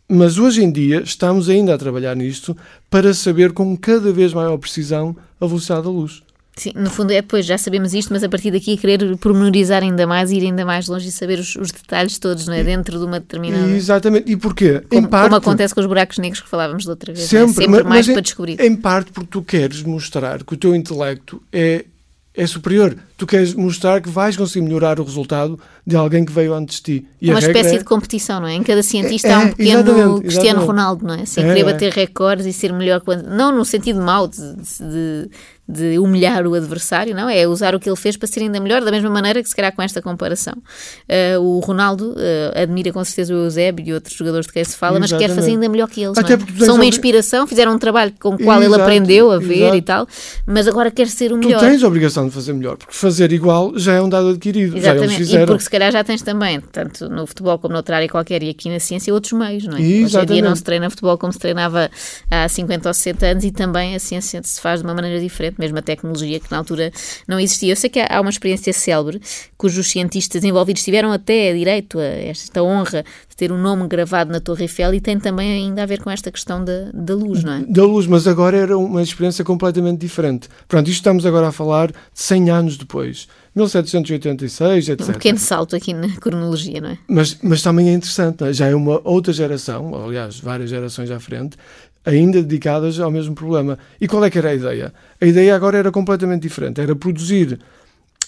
[0.09, 2.57] mas hoje em dia estamos ainda a trabalhar nisto
[2.91, 6.23] para saber com cada vez maior precisão a velocidade da luz.
[6.55, 10.07] Sim, no fundo é depois, já sabemos isto, mas a partir daqui querer pormenorizar ainda
[10.07, 12.63] mais, ir ainda mais longe e saber os, os detalhes todos, não é?
[12.63, 13.71] Dentro de uma determinada.
[13.71, 14.31] Exatamente.
[14.31, 14.83] E porquê?
[14.87, 17.33] Como, em parte, como acontece com os buracos negros que falávamos da outra vez.
[17.33, 17.47] não é?
[17.47, 18.61] Sempre, Sempre mas- mais mas em- para descobrir.
[18.61, 21.87] Em parte porque tu queres mostrar que o teu intelecto é,
[22.35, 22.97] é superior.
[23.17, 26.83] Tu queres mostrar que vais conseguir melhorar o resultado de alguém que veio antes de
[27.01, 27.07] ti.
[27.21, 28.55] E uma a regra espécie é- de competição, não é?
[28.55, 30.67] Em cada cientista É, há um é, pequeno exatamente, Cristiano exatamente.
[30.67, 31.25] Ronaldo, não é?
[31.27, 31.65] Sem É, querer é.
[31.73, 33.25] bater recordes e ser melhor quando.
[33.29, 35.31] Não no sentido mau de, de-
[35.73, 37.29] de humilhar o adversário, não?
[37.29, 39.57] É usar o que ele fez para ser ainda melhor, da mesma maneira que se
[39.57, 40.55] calhar com esta comparação.
[41.09, 44.77] Uh, o Ronaldo uh, admira com certeza o Eusébio e outros jogadores de quem se
[44.77, 45.13] fala, Exatamente.
[45.13, 46.19] mas quer fazer ainda melhor que eles.
[46.19, 46.65] Até é?
[46.65, 48.75] São uma inspiração, fizeram um trabalho com o qual Exato.
[48.75, 49.77] ele aprendeu a ver Exato.
[49.77, 50.09] e tal,
[50.47, 51.61] mas agora quer ser o melhor.
[51.61, 54.77] Tu tens a obrigação de fazer melhor, porque fazer igual já é um dado adquirido.
[54.77, 58.43] Exatamente, e porque se calhar já tens também, tanto no futebol como noutra área qualquer
[58.43, 59.81] e aqui na ciência, outros meios, não é?
[59.81, 60.05] Exatamente.
[60.05, 61.91] Hoje em dia não se treina futebol como se treinava
[62.31, 65.57] há 50 ou 60 anos e também a ciência se faz de uma maneira diferente,
[65.63, 66.93] mesmo a tecnologia que na altura
[67.27, 67.73] não existia.
[67.73, 69.21] Eu sei que há uma experiência célebre
[69.57, 74.41] cujos cientistas envolvidos tiveram até direito a esta honra de ter um nome gravado na
[74.41, 77.53] Torre Eiffel e tem também ainda a ver com esta questão da, da luz, não
[77.55, 77.65] é?
[77.67, 80.49] Da luz, mas agora era uma experiência completamente diferente.
[80.67, 83.29] Pronto, isto estamos agora a falar de 100 anos depois.
[83.55, 85.09] 1786, etc.
[85.09, 86.99] Um pequeno salto aqui na cronologia, não é?
[87.07, 88.53] Mas, mas também é interessante, é?
[88.53, 91.57] já é uma outra geração, aliás, várias gerações à frente,
[92.05, 93.79] ainda dedicadas ao mesmo problema.
[94.01, 94.93] E qual é que era a ideia?
[95.21, 96.81] A ideia agora era completamente diferente.
[96.81, 97.59] Era produzir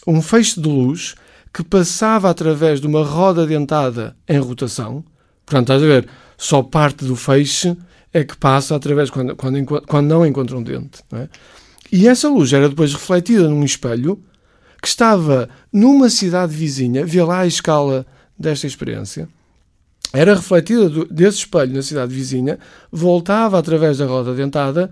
[0.06, 1.14] um feixe de luz
[1.52, 5.04] que passava através de uma roda dentada em rotação.
[5.46, 7.76] Portanto, estás a ver, só parte do feixe
[8.12, 11.02] é que passa através quando, quando, quando não encontra um dente.
[11.10, 11.28] Não é?
[11.90, 14.20] E essa luz era depois refletida num espelho
[14.80, 18.06] que estava numa cidade vizinha, vê lá a escala
[18.38, 19.28] desta experiência,
[20.12, 22.58] era refletida do, desse espelho na cidade vizinha,
[22.90, 24.90] voltava através da roda dentada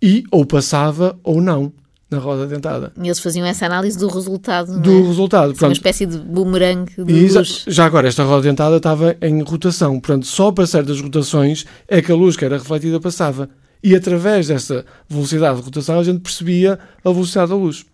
[0.00, 1.72] e ou passava ou não
[2.10, 2.92] na roda dentada.
[2.96, 4.80] E eles faziam essa análise do resultado.
[4.80, 5.02] Do é?
[5.02, 5.54] resultado.
[5.54, 5.70] Pronto.
[5.70, 7.64] Uma espécie de boomerang de luz.
[7.66, 9.98] Já agora, esta roda dentada estava em rotação.
[9.98, 13.48] Portanto, só para certas rotações é que a luz que era refletida passava.
[13.82, 17.84] E através dessa velocidade de rotação a gente percebia a velocidade da luz.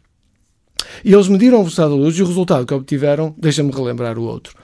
[1.04, 4.22] E eles mediram a velocidade da luz e o resultado que obtiveram, deixa-me relembrar o
[4.22, 4.54] outro.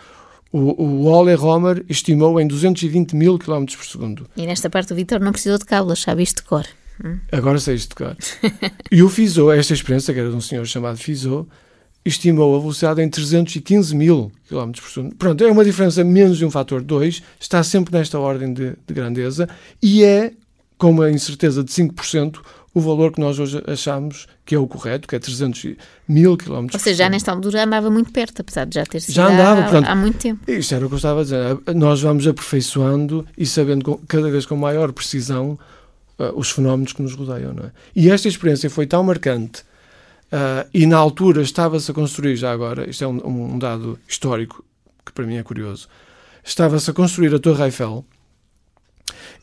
[0.51, 4.27] O, o Ole Romer estimou em 220 mil km por segundo.
[4.37, 6.67] E nesta parte o Vitor não precisou de cábulas, sabe isto de cor.
[7.05, 7.19] Hum?
[7.31, 8.17] Agora sei isto de cor.
[8.91, 11.47] e o Fizeau, esta experiência, que era de um senhor chamado Fizeau,
[12.05, 15.17] estimou a velocidade em 315 mil km por segundo.
[15.17, 18.95] Pronto, é uma diferença menos de um fator 2, está sempre nesta ordem de, de
[18.95, 19.49] grandeza
[19.83, 20.33] e é,
[20.77, 22.39] com uma incerteza de 5%,
[22.79, 25.77] o valor que nós hoje achamos que é o correto, que é 300
[26.09, 26.81] mil quilómetros.
[26.81, 29.61] Ou seja, já nesta altura andava muito perto, apesar de já ter sido já andava,
[29.61, 30.51] há, portanto, há muito tempo.
[30.51, 31.59] Isto era o que eu estava a dizer.
[31.75, 35.59] Nós vamos aperfeiçoando e sabendo cada vez com maior precisão
[36.19, 37.53] uh, os fenómenos que nos rodeiam.
[37.53, 37.73] Não é?
[37.95, 39.63] E esta experiência foi tão marcante
[40.33, 44.65] uh, e na altura estava-se a construir, já agora, isto é um, um dado histórico
[45.05, 45.89] que para mim é curioso,
[46.45, 48.05] estava-se a construir a Torre Eiffel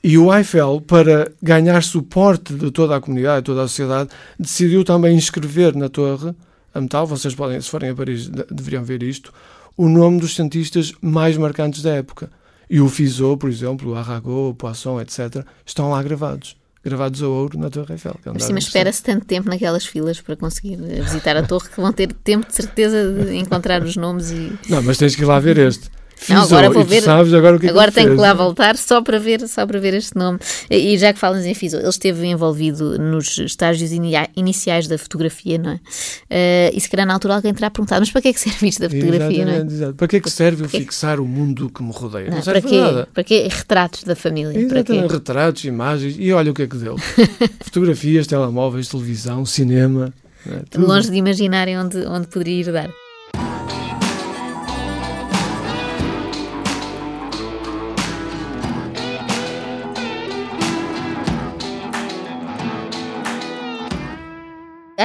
[0.08, 4.84] e o Eiffel, para ganhar suporte de toda a comunidade, de toda a sociedade, decidiu
[4.84, 6.32] também inscrever na torre,
[6.72, 9.34] a metal, vocês podem, se forem a Paris, deveriam ver isto,
[9.76, 12.30] o nome dos cientistas mais marcantes da época.
[12.70, 16.56] E o Fizeau, por exemplo, o Arago, o Poisson, etc., estão lá gravados.
[16.84, 18.16] Gravados a ouro na Torre Eiffel.
[18.24, 21.92] É um mas espera-se tanto tempo naquelas filas para conseguir visitar a torre que vão
[21.92, 24.54] ter tempo de certeza de encontrar os nomes e.
[24.70, 25.90] Não, mas tens que ir lá ver este.
[26.30, 27.02] Não, agora vou ver.
[27.02, 29.66] Sabes agora o que agora é que tenho que lá voltar só para ver, só
[29.66, 30.40] para ver este nome.
[30.70, 33.92] E já que falas em Fiso, ele esteve envolvido nos estágios
[34.36, 35.76] iniciais da fotografia, não é?
[35.76, 38.68] Uh, e se calhar na altura alguém terá perguntado, mas para que é que serve
[38.68, 39.58] isto da fotografia, não é?
[39.58, 39.94] Exato.
[39.94, 42.30] Para que é que serve o fixar o mundo que me rodeia?
[42.30, 42.82] Não, não para, quê?
[42.82, 43.08] nada.
[43.14, 43.48] Para quê?
[43.52, 44.58] Retratos da família.
[44.58, 46.98] Exatamente, retratos, imagens, e olha o que é que deu.
[47.62, 50.14] Fotografias, telemóveis, televisão, cinema.
[50.48, 50.78] É?
[50.78, 53.05] Longe de imaginarem onde, onde poderia ir dar.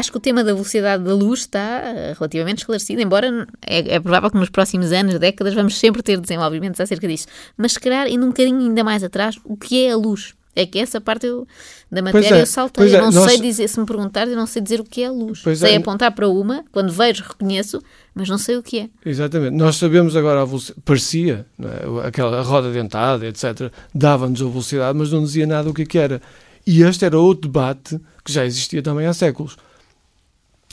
[0.00, 4.00] Acho que o tema da velocidade da luz está eh, relativamente esclarecido, embora é, é,
[4.00, 7.26] provável que nos próximos anos, décadas, vamos sempre ter desenvolvimentos acerca disso.
[7.54, 10.32] Mas se calhar, indo um bocadinho ainda mais atrás, o que é a luz?
[10.56, 11.46] É que essa parte eu,
[11.92, 12.94] da matéria é, eu saltei.
[12.94, 13.30] eu é, não nós...
[13.30, 15.40] sei dizer, se me perguntares, eu não sei dizer o que é a luz.
[15.44, 15.76] Pois sei é.
[15.76, 17.78] apontar para uma, quando vejo, reconheço,
[18.14, 18.88] mas não sei o que é.
[19.04, 19.54] Exatamente.
[19.54, 22.06] Nós sabemos agora a velocidade, parecia, é?
[22.08, 25.98] aquela roda dentada, etc., dava-nos a velocidade, mas não dizia nada o que, é que
[25.98, 26.22] era.
[26.66, 29.58] E este era outro debate que já existia também há séculos.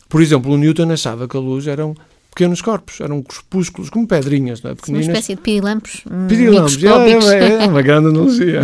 [0.09, 1.95] Por exemplo, o Newton achava que a luz eram
[2.37, 4.75] pequenos corpos, eram corpúsculos, como pedrinhas, não é?
[4.75, 5.07] Pequeninas.
[5.07, 6.83] Uma espécie de pirilampos Pirilampos,
[7.31, 8.61] é, é, é uma grande analogia.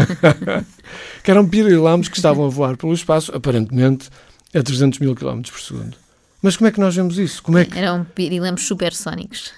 [1.23, 4.09] que eram pirilampos que estavam a voar pelo espaço, aparentemente
[4.53, 5.97] a 300 mil km por segundo.
[6.39, 7.41] Mas como é que nós vemos isso?
[7.41, 7.77] Como é que...
[7.79, 9.53] Eram pirilampos supersónicos.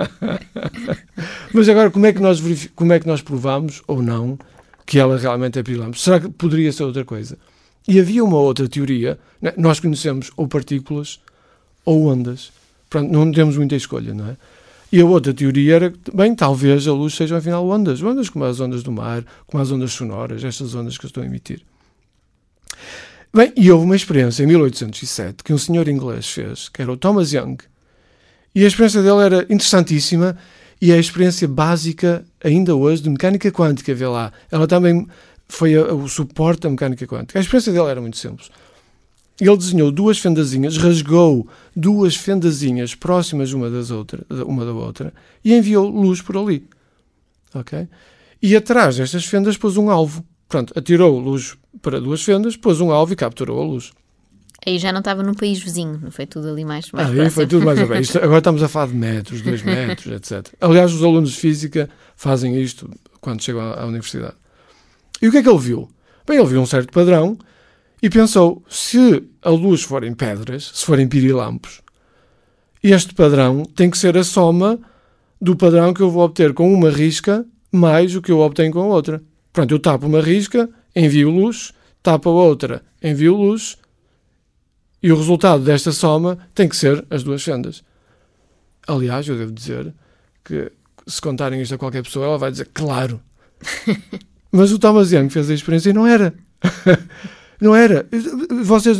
[1.52, 2.72] Mas agora, como é, que nós verific...
[2.74, 4.38] como é que nós provamos, ou não,
[4.86, 5.98] que ela realmente é pirilampo?
[5.98, 7.36] Será que poderia ser outra coisa?
[7.86, 9.52] E havia uma outra teoria, né?
[9.56, 11.20] nós conhecemos ou partículas
[11.84, 12.50] ou ondas.
[12.88, 14.36] Pronto, não temos muita escolha, não é?
[14.90, 18.60] E a outra teoria era, bem, talvez a luz seja afinal ondas, ondas como as
[18.60, 21.62] ondas do mar, como as ondas sonoras, estas ondas que eu estou a emitir.
[23.34, 26.96] Bem, e houve uma experiência em 1807 que um senhor inglês fez, que era o
[26.96, 27.56] Thomas Young,
[28.54, 30.38] e a experiência dele era interessantíssima
[30.80, 34.32] e é a experiência básica ainda hoje de mecânica quântica, vê lá.
[34.48, 35.08] Ela também
[35.48, 37.38] foi a, o suporte da mecânica quântica.
[37.38, 38.50] A experiência dele era muito simples.
[39.40, 45.12] Ele desenhou duas fendazinhas, rasgou duas fendazinhas próximas uma, das outra, uma da outra
[45.44, 46.66] e enviou luz por ali.
[47.54, 47.88] Ok?
[48.40, 50.24] E atrás destas fendas pôs um alvo.
[50.48, 53.92] Pronto, atirou luz para duas fendas, pôs um alvo e capturou a luz.
[54.66, 57.30] Aí já não estava no país vizinho, não foi tudo ali mais, mais Aí próximo.
[57.34, 58.00] foi tudo mais a bem.
[58.00, 60.54] Isto- agora estamos a falar de metros, dois metros, etc.
[60.60, 62.88] Aliás, os alunos de física fazem isto
[63.20, 64.34] quando chegam à, à universidade.
[65.20, 65.88] E o que é que ele viu?
[66.26, 67.38] Bem, ele viu um certo padrão
[68.02, 71.82] e pensou: se a luz forem pedras, se forem pirilampos,
[72.82, 74.78] este padrão tem que ser a soma
[75.40, 78.80] do padrão que eu vou obter com uma risca mais o que eu obtenho com
[78.80, 79.22] a outra.
[79.52, 81.72] Pronto, eu tapo uma risca, envio luz,
[82.02, 83.76] tapo a outra, envio luz,
[85.02, 87.82] e o resultado desta soma tem que ser as duas fendas.
[88.86, 89.92] Aliás, eu devo dizer
[90.44, 90.70] que
[91.06, 93.20] se contarem isto a qualquer pessoa, ela vai dizer claro.
[94.56, 96.32] Mas o Thomas Young fez a experiência e não era.
[97.60, 98.06] não era.
[98.62, 98.98] Vocês,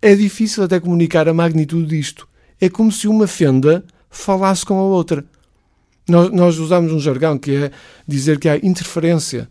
[0.00, 2.26] é difícil até comunicar a magnitude disto.
[2.58, 5.22] É como se uma fenda falasse com a outra.
[6.08, 7.70] Nós, nós usamos um jargão que é
[8.08, 9.50] dizer que há interferência.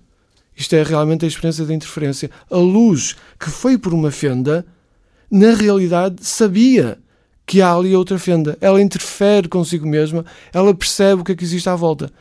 [0.58, 2.32] Isto é realmente a experiência da interferência.
[2.50, 4.66] A luz que foi por uma fenda,
[5.30, 6.98] na realidade, sabia
[7.46, 8.58] que há ali outra fenda.
[8.60, 12.12] Ela interfere consigo mesma, ela percebe o que é que existe à volta.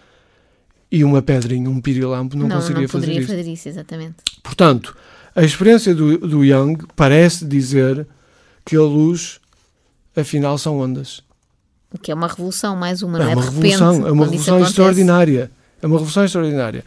[0.94, 3.26] E uma pedrinha, um pirilampo, não, não, conseguiria não fazer isto.
[3.26, 4.16] fazer isso, exatamente.
[4.42, 4.96] Portanto,
[5.34, 8.06] a experiência do, do Young parece dizer
[8.64, 9.40] que a luz,
[10.16, 11.20] afinal, são ondas.
[11.92, 13.34] O que é uma revolução, mais uma, É não é?
[13.34, 15.50] uma De repente, revolução, é uma isso revolução extraordinária.
[15.82, 16.84] É uma revolução extraordinária.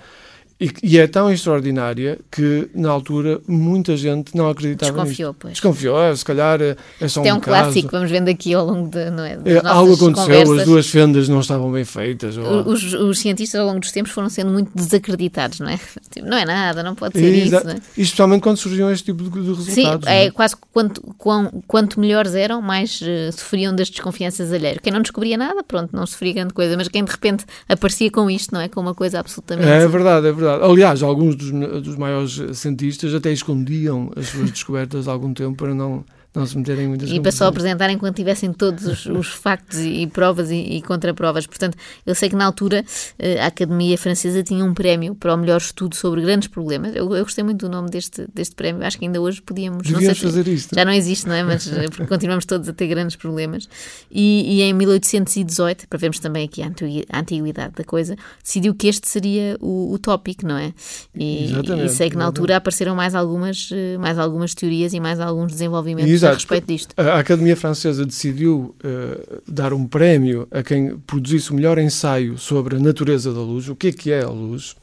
[0.60, 5.06] E, e é tão extraordinária que, na altura, muita gente não acreditava nisto.
[5.06, 5.54] Desconfiou, pois.
[5.54, 7.62] Desconfiou, é, se calhar é, é só Isto é um um caso.
[7.66, 10.60] clássico, vamos vendo aqui ao longo de, não é, É, algo aconteceu, conversas.
[10.60, 12.38] as duas fendas não estavam bem feitas.
[12.38, 15.80] ou- Os, os cientistas ao longo dos tempos foram sendo muito desacreditados, não é?
[16.10, 17.76] Tipo, não é nada, não pode ser Exa- isso, é?
[17.96, 20.06] E especialmente quando surgiam este tipo de, de Sim, resultados.
[20.08, 24.80] não é quase que quanto, quão- quanto melhores eram, mais eh, sofriam das desconfianças alheiras.
[24.82, 28.28] Quem não descobria nada, pronto, não sofria grande coisa, mas quem de repente aparecia com
[28.28, 28.68] isto, não é?
[28.68, 29.68] Com uma coisa absolutamente.
[29.70, 30.47] É verdade, é verdade.
[30.56, 35.74] Aliás, alguns dos, dos maiores cientistas até escondiam as suas descobertas há algum tempo para
[35.74, 36.04] não,
[36.38, 39.80] não se meterem em muitas E para só apresentarem quando tivessem todos os, os factos
[39.80, 41.46] e, e provas e, e contraprovas.
[41.48, 42.84] Portanto, eu sei que na altura
[43.20, 46.96] eh, a Academia Francesa tinha um prémio para o melhor estudo sobre grandes problemas.
[46.96, 48.86] Eu, eu gostei muito do nome deste, deste prémio.
[48.86, 49.84] Acho que ainda hoje podíamos.
[49.88, 50.76] Devíamos se- fazer isto.
[50.76, 51.44] Já não existe, não é?
[51.44, 53.68] Mas eh, porque continuamos todos a ter grandes problemas.
[54.12, 58.74] E, e em 1818, para vermos também aqui a antigui- a antiguidade da coisa, decidiu
[58.76, 60.74] que este seria o, o tópico, não é?
[61.16, 62.24] E, Exatamente, e sei que na exatamente.
[62.24, 66.94] altura apareceram mais algumas, eh, mais algumas teorias e mais alguns desenvolvimentos a respeito disto.
[66.98, 72.76] A Academia Francesa decidiu eh, dar um prémio a quem produzisse o melhor ensaio sobre
[72.76, 74.76] a natureza da luz, o que é que é a luz.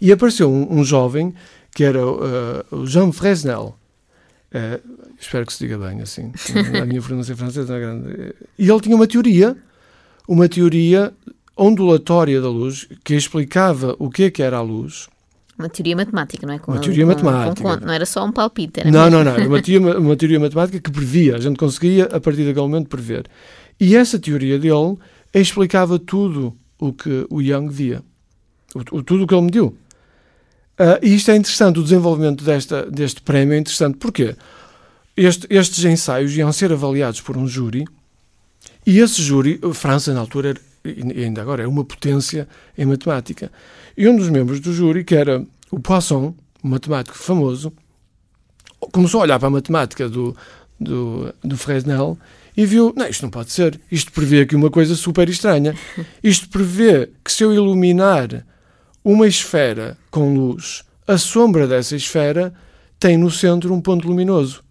[0.00, 1.34] E apareceu um, um jovem
[1.74, 3.76] que era eh, o Jean Fresnel.
[4.52, 4.80] Eh,
[5.18, 6.32] espero que se diga bem assim.
[6.80, 8.34] A minha pronúncia francesa não é grande.
[8.58, 9.56] E ele tinha uma teoria,
[10.28, 11.12] uma teoria
[11.56, 15.08] ondulatória da luz, que explicava o que é que era a luz.
[15.58, 16.58] Uma teoria matemática, não é?
[16.58, 17.62] Com- Uma teoria com- matemática.
[17.78, 18.80] com não era só um palpite.
[18.80, 19.24] Era Não, mesmo.
[19.24, 19.46] não, não.
[19.46, 21.36] Uma teoria, uma teoria matemática que previa.
[21.36, 23.26] A gente conseguia, a partir daquele momento, prever.
[23.80, 24.96] E essa teoria dele
[25.32, 28.02] explicava tudo o que o Young via.
[28.74, 29.76] O, o- tudo o que ele mediu.
[30.76, 33.96] Ah, e isto é interessante, o desenvolvimento desta, deste prémio é interessante.
[33.96, 34.34] Porquê?
[35.16, 37.84] Este- estes ensaios iam ser avaliados por um júri
[38.84, 40.60] e esse júri, a França na altura, era,
[41.24, 43.52] ainda agora, é uma potência em matemática.
[43.96, 47.72] E um dos membros do júri, que era o Poisson, um matemático famoso,
[48.92, 50.36] começou a olhar para a matemática do,
[50.78, 52.18] do, do Fresnel
[52.56, 53.80] e viu, não, isto não pode ser.
[53.90, 55.74] Isto prevê aqui uma coisa super estranha.
[56.22, 58.46] Isto prevê que se eu iluminar
[59.04, 62.54] uma esfera com luz, a sombra dessa esfera
[62.98, 64.62] tem no centro um ponto luminoso.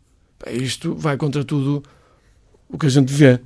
[0.43, 1.83] Bem, Isto vai contra tudo
[2.69, 3.39] o que a gente vê,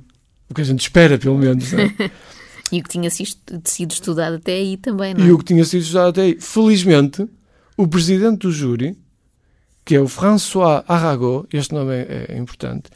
[0.48, 1.72] o que a gente espera, pelo menos.
[1.72, 1.92] não é?
[2.70, 5.28] E o que tinha sido, estudado até aí também, não é?
[5.28, 6.38] E o que tinha sido estudado até aí.
[6.40, 7.26] Felizmente,
[7.76, 8.98] o presidente do júri,
[9.84, 12.90] que é o François Arago, este nome é, é importante,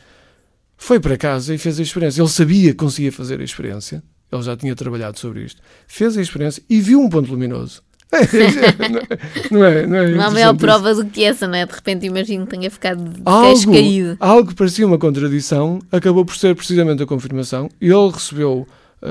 [0.76, 2.20] foi para casa e fez a experiência.
[2.20, 6.22] Ele sabia que conseguia fazer a experiência, ele já tinha trabalhado sobre isto, fez a
[6.22, 7.82] experiência e viu um ponto luminoso.
[9.50, 11.64] não é, não é Não há maior prova do que essa, não é?
[11.64, 14.16] De repente imagino que tenha ficado de algo, caído.
[14.20, 17.70] algo que parecia uma contradição acabou por ser precisamente a confirmação.
[17.80, 18.68] Ele recebeu,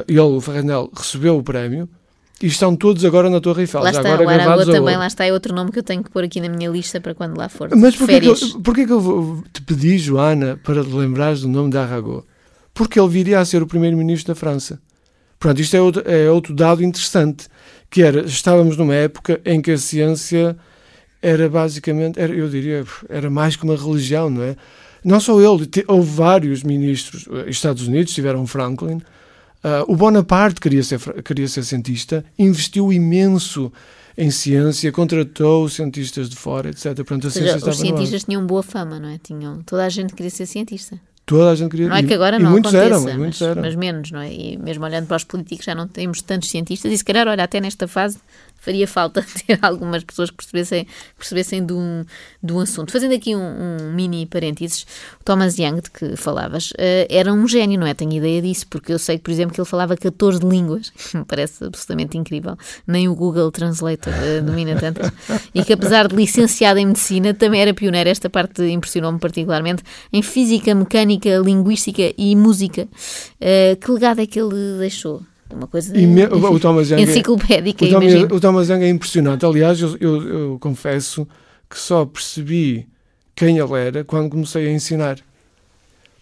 [0.07, 1.89] ele, o Ferranel, recebeu o prémio
[2.41, 3.81] e estão todos agora na Torre Eiffel.
[3.81, 5.83] Lá está, agora o Aragô gravados a também, lá está, é outro nome que eu
[5.83, 7.69] tenho que pôr aqui na minha lista para quando lá for.
[7.75, 11.69] Mas porquê que, eu, porquê que eu te pedi, Joana, para te lembrares do nome
[11.69, 12.25] de Arago?
[12.73, 14.79] Porque ele viria a ser o primeiro-ministro da França.
[15.37, 17.47] Pronto, isto é outro, é outro dado interessante,
[17.89, 20.55] que era, estávamos numa época em que a ciência
[21.21, 24.55] era basicamente, era, eu diria, era mais que uma religião, não é?
[25.03, 29.01] Não só ele, houve vários ministros, eh, Estados Unidos tiveram Franklin,
[29.63, 33.71] ah, o Bonaparte queria ser, queria ser cientista, investiu imenso
[34.17, 36.95] em ciência, contratou cientistas de fora, etc.
[36.95, 39.17] Portanto, a ciência seja, os cientistas tinham boa fama, não é?
[39.17, 40.99] Tinham, toda a gente queria ser cientista.
[41.25, 43.49] Toda a gente queria Não é que agora não muitos aconteça, eram, e muitos mas,
[43.49, 43.61] eram.
[43.61, 44.33] mas menos, não é?
[44.33, 47.43] E mesmo olhando para os políticos já não temos tantos cientistas e se calhar, olha,
[47.43, 48.17] até nesta fase
[48.61, 50.87] faria falta ter algumas pessoas que percebessem,
[51.17, 52.05] percebessem de, um,
[52.41, 52.91] de um assunto.
[52.91, 54.85] Fazendo aqui um, um mini parênteses,
[55.19, 57.93] o Thomas Young, de que falavas, eh, era um gênio, não é?
[57.93, 61.65] Tenho ideia disso, porque eu sei, por exemplo, que ele falava 14 línguas, me parece
[61.65, 62.55] absolutamente incrível.
[62.85, 65.11] Nem o Google Translator eh, domina tantas.
[65.53, 68.09] E que apesar de licenciado em medicina, também era pioneiro.
[68.09, 69.83] Esta parte impressionou-me particularmente
[70.13, 72.87] em física, mecânica, linguística e música.
[73.39, 75.23] Eh, que legado é que ele deixou?
[75.53, 78.89] Uma coisa me- o- o Thomas Young é- enciclopédica, O Thomas, o Thomas Young é
[78.89, 79.45] impressionante.
[79.45, 81.27] Aliás, eu, eu- eu confesso
[81.69, 82.87] que só percebi
[83.35, 85.17] quem ele era quando comecei a ensinar.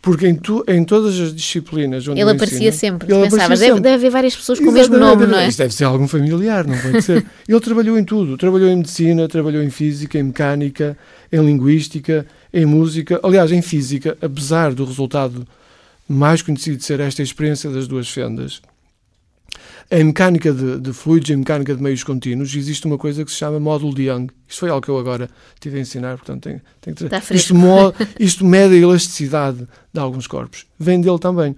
[0.01, 3.13] Porque em, tu- em todas as disciplinas onde Ele aparecia ensino, sempre.
[3.13, 3.81] ele aparecia deve, sempre.
[3.81, 5.47] deve haver várias pessoas com o mesmo Exatamente, nome, não é?
[5.49, 7.25] Isto deve ser algum familiar, não pode ser.
[7.49, 8.37] Ele trabalhou em tudo.
[8.37, 10.97] Trabalhou em medicina, trabalhou em física, em mecânica,
[11.33, 13.19] em linguística, em música.
[13.21, 15.45] Aliás, em física, apesar do resultado
[16.07, 18.61] mais conhecido ser esta experiência das duas fendas,
[19.91, 23.37] em mecânica de, de fluidos, em mecânica de meios contínuos, existe uma coisa que se
[23.37, 24.27] chama módulo de Young.
[24.47, 25.29] Isto foi algo que eu agora
[25.59, 29.99] tive a ensinar, portanto tenho, tenho que Está isto, mo- isto mede a elasticidade de
[29.99, 30.65] alguns corpos.
[30.79, 31.55] Vem dele também.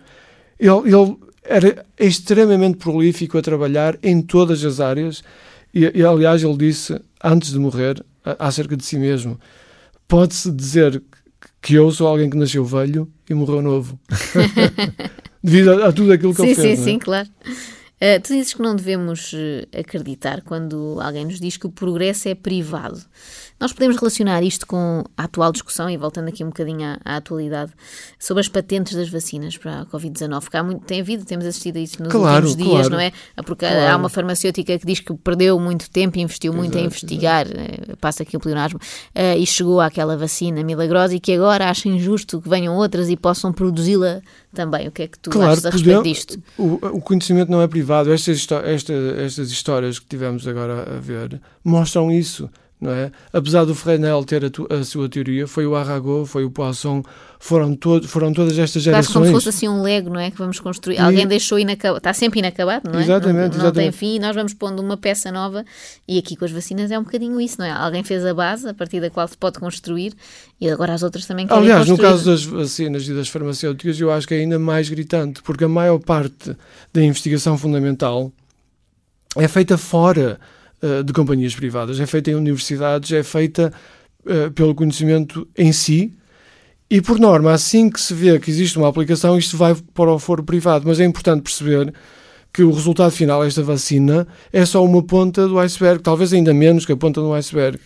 [0.57, 5.23] Ele, ele era extremamente prolífico a trabalhar em todas as áreas
[5.73, 8.01] e, e, aliás, ele disse, antes de morrer,
[8.39, 9.38] acerca de si mesmo,
[10.07, 11.01] pode-se dizer
[11.61, 13.99] que eu sou alguém que nasceu velho e morreu novo.
[15.43, 16.79] Devido a, a tudo aquilo que Sim, ele sim, fez.
[16.79, 16.89] não é?
[16.91, 17.29] sim, claro.
[18.01, 22.27] Uh, tu dizes que não devemos uh, acreditar quando alguém nos diz que o progresso
[22.27, 22.99] é privado.
[23.62, 27.16] Nós podemos relacionar isto com a atual discussão, e voltando aqui um bocadinho à, à
[27.18, 27.72] atualidade,
[28.18, 31.78] sobre as patentes das vacinas para a Covid-19, que há muito, tem havido, temos assistido
[31.78, 32.93] a isso nos Claro, últimos dias, claro.
[32.93, 33.12] não é?
[33.45, 33.97] Porque há Claro.
[33.99, 37.95] uma farmacêutica que diz que perdeu muito tempo e investiu muito em Exato, investigar, eh,
[38.01, 38.80] passa aqui o pleonasmo,
[39.14, 43.16] eh, e chegou àquela vacina milagrosa e que agora acha injusto que venham outras e
[43.16, 44.88] possam produzi-la também.
[44.88, 46.41] O que é que tu achas a respeito disto?
[46.57, 48.12] O, o conhecimento não é privado.
[48.12, 48.93] Estas, esta-
[49.24, 52.49] estas histórias que tivemos agora a ver mostram isso.
[52.82, 53.11] Não é?
[53.32, 57.03] Apesar do Fresnel ter a, a sua teoria, foi o Arago, foi o Poisson,
[57.39, 59.27] foram, to foram todas estas Quase como gerações.
[59.27, 60.32] se fosse assim um Lego, não é?
[60.32, 60.95] Que vamos construir.
[60.95, 61.97] E- Alguém deixou inacabado.
[61.99, 63.03] Está sempre inacabado, não é?
[63.03, 63.97] Exatamente, não, não tem exatamente.
[63.97, 65.63] fim e nós vamos pondo uma peça nova.
[66.07, 67.71] E aqui com as vacinas é um bocadinho isso, não é?
[67.71, 70.13] Alguém fez a base a partir da qual se pode construir
[70.59, 72.09] e agora as outras também querem Aliás, no construir.
[72.09, 75.69] caso das vacinas e das farmacêuticas, eu acho que é ainda mais gritante, porque a
[75.69, 76.57] maior parte
[76.91, 78.32] da investigação fundamental
[79.38, 80.39] é feita fora
[80.82, 83.71] eh, de companhias privadas, é feita em universidades, é feita
[84.25, 86.13] eh, pelo conhecimento em si.
[86.89, 90.19] E, por norma, assim que se vê que existe uma aplicação, isto vai para o
[90.19, 90.86] foro privado.
[90.88, 91.93] Mas é importante perceber
[92.51, 96.86] que o resultado final, esta vacina, é só uma ponta do iceberg, talvez ainda menos
[96.86, 97.79] que a ponta do iceberg.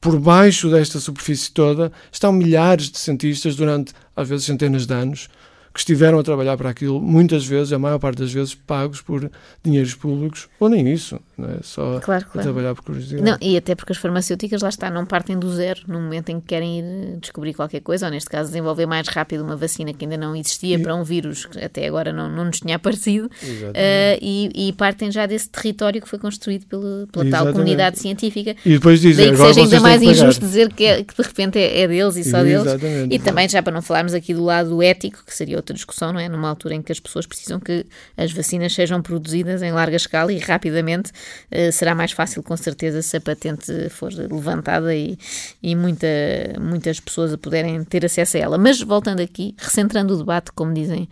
[0.00, 5.28] Por baixo desta superfície toda estão milhares de cientistas durante, às vezes, centenas de anos
[5.72, 9.30] que estiveram a trabalhar para aquilo, muitas vezes, a maior parte das vezes, pagos por
[9.64, 11.56] dinheiros públicos, ou nem isso, não é?
[11.62, 12.42] Só Claro, claro.
[12.42, 13.22] trabalhar por curiosidade.
[13.22, 16.40] Não, e até porque as farmacêuticas lá está, não partem do zero no momento em
[16.40, 19.92] que querem ir eh, descobrir qualquer coisa, ou neste caso desenvolver mais rápido uma vacina
[19.94, 22.76] que ainda não existia E- para um vírus que até agora não, não nos tinha
[22.76, 23.30] aparecido,
[23.74, 27.52] eh, e, e partem já desse território que foi construído pelo, pela tal Exatamente.
[27.54, 28.54] comunidade científica.
[28.64, 31.58] E depois dizem, Daí que seja ainda mais injusto dizer que, é- que de repente
[31.58, 32.66] é, é deles e só deles.
[32.66, 33.14] Exatamente.
[33.14, 36.20] E também, já para não falarmos aqui do lado ético, que seria outra discussão, não
[36.20, 36.28] é?
[36.28, 37.86] Numa altura em que as pessoas precisam que
[38.16, 41.10] as vacinas sejam produzidas em larga escala e rapidamente,
[41.50, 45.16] eh, será mais fácil, com certeza, se a patente for levantada e,
[45.62, 46.06] e muita,
[46.60, 48.58] muitas pessoas a puderem ter acesso a ela.
[48.58, 51.08] Mas voltando aqui, recentrando o debate, como dizem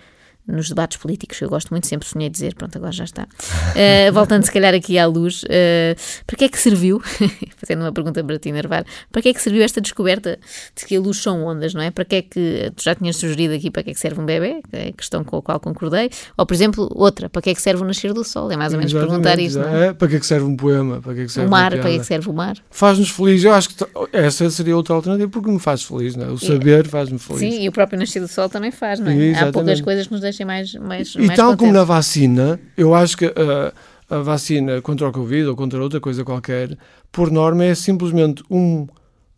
[0.51, 3.26] nos debates políticos, que eu gosto muito, sempre sonhei dizer, pronto, agora já está.
[3.74, 5.96] Eh, voltando se calhar aqui à luz, eh,
[6.26, 7.01] para que é que serviu,
[7.57, 10.38] fazendo uma pergunta para ti, Nervar, para que é que serviu esta descoberta
[10.76, 11.90] de que a luz são ondas, não é?
[11.90, 14.26] Para que é que, tu já tinhas sugerido aqui para que é que serve um
[14.26, 17.51] bebê, que é a questão com a qual concordei, ou por exemplo, outra, para que
[17.51, 18.51] é que serve o nascer do sol?
[18.51, 19.86] É mais ou menos Exatamente, perguntar isso, é?
[19.88, 19.92] é?
[19.92, 21.01] Para que é que serve um poema?
[21.01, 22.57] Para que é que serve O mar, para que é que serve o mar?
[22.70, 23.44] Faz-nos felizes.
[23.44, 26.30] Eu acho que essa seria outra alternativa, porque me faz feliz, não é?
[26.30, 27.40] O saber faz-me feliz.
[27.40, 29.14] Sim, e o próprio nascer do sol também faz, não é?
[29.14, 29.53] Há Exatamente.
[29.53, 31.88] poucas coisas que nos deixem mais, mais, E mais tal como na contentes.
[31.88, 33.72] vacina, eu acho que uh,
[34.09, 36.76] a vacina contra o Covid ou contra outra coisa qualquer,
[37.12, 38.86] por norma é simplesmente um,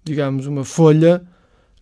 [0.04, 1.22] digamos, uma folha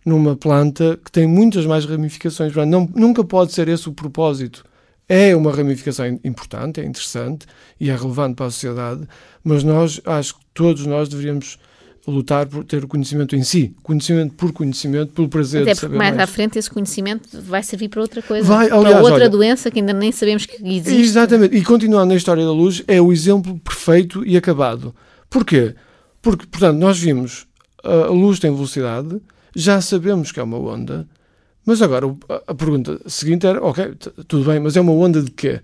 [0.05, 2.53] numa planta que tem muitas mais ramificações.
[2.55, 4.63] Não, nunca pode ser esse o propósito.
[5.07, 7.45] É uma ramificação importante, é interessante
[7.79, 9.05] e é relevante para a sociedade,
[9.43, 11.59] mas nós, acho que todos nós deveríamos
[12.07, 15.89] lutar por ter o conhecimento em si, conhecimento por conhecimento, pelo prazer Até de saber
[15.93, 16.29] porque mais, mais.
[16.29, 19.69] à frente esse conhecimento vai servir para outra coisa, Vai, para aliás, outra olha- doença
[19.69, 20.99] que ainda nem sabemos que existe.
[21.01, 21.55] Exatamente.
[21.55, 24.93] E continuando na história da luz, é o exemplo perfeito e acabado.
[25.29, 25.75] Porquê?
[26.21, 27.45] Porque, portanto, nós vimos
[27.83, 29.19] a a luz tem velocidade,
[29.55, 31.07] já sabemos que é uma onda,
[31.65, 32.05] mas agora
[32.47, 33.93] a- pergunta seguinte era: ok,
[34.27, 35.61] tudo bem, mas é uma onda de quê?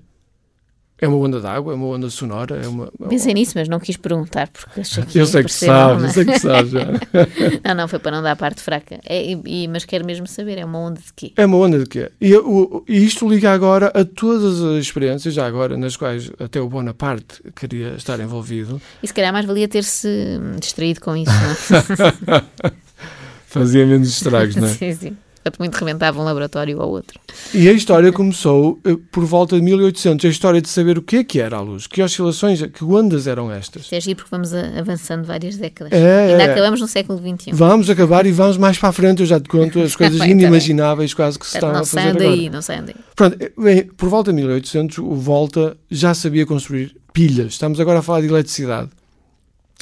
[1.00, 1.74] É uma onda de água?
[1.74, 2.56] É uma onda sonora?
[2.64, 2.92] É uma.
[3.08, 6.12] Pensei nisso, mas não quis perguntar porque achei que Eu sei que sabes, eu é?
[6.14, 6.86] sei que sabes já.
[7.64, 9.00] Não, não, foi para não dar a parte fraca.
[9.06, 11.34] É, e- e- mas quero mesmo saber, é uma onda de quê?
[11.36, 12.12] É uma onda de quê?
[12.20, 16.60] E, o- e isto liga agora a todas as experiências, já agora, nas quais até
[16.60, 18.82] o Bonaparte queria estar envolvido.
[19.04, 22.44] E se calhar mais valia ter-se hum, distraído com isso, não é?
[23.48, 24.72] Fazia menos estragos, não é?
[24.74, 25.18] sim, sim.
[25.60, 27.20] Muito rebentava um laboratório ao outro.
[27.54, 31.18] E a história começou eh, por volta de 1800, a história de saber o que
[31.18, 33.84] é que era a luz, que oscilações, que ondas eram estas.
[33.84, 35.94] Isto é giro porque vamos avançando várias décadas.
[35.94, 36.52] É, Ainda é.
[36.52, 37.52] acabamos no século XXI.
[37.54, 40.30] Vamos acabar e vamos mais para a frente, eu já te conto as coisas bem,
[40.30, 42.30] tá inimagináveis quase que se estão a não fazer agora.
[42.30, 42.96] daí, não saiam daí.
[43.16, 47.54] Pronto, eh, bem, por volta de 1800, o Volta já sabia construir pilhas.
[47.54, 48.90] Estamos agora a falar de eletricidade.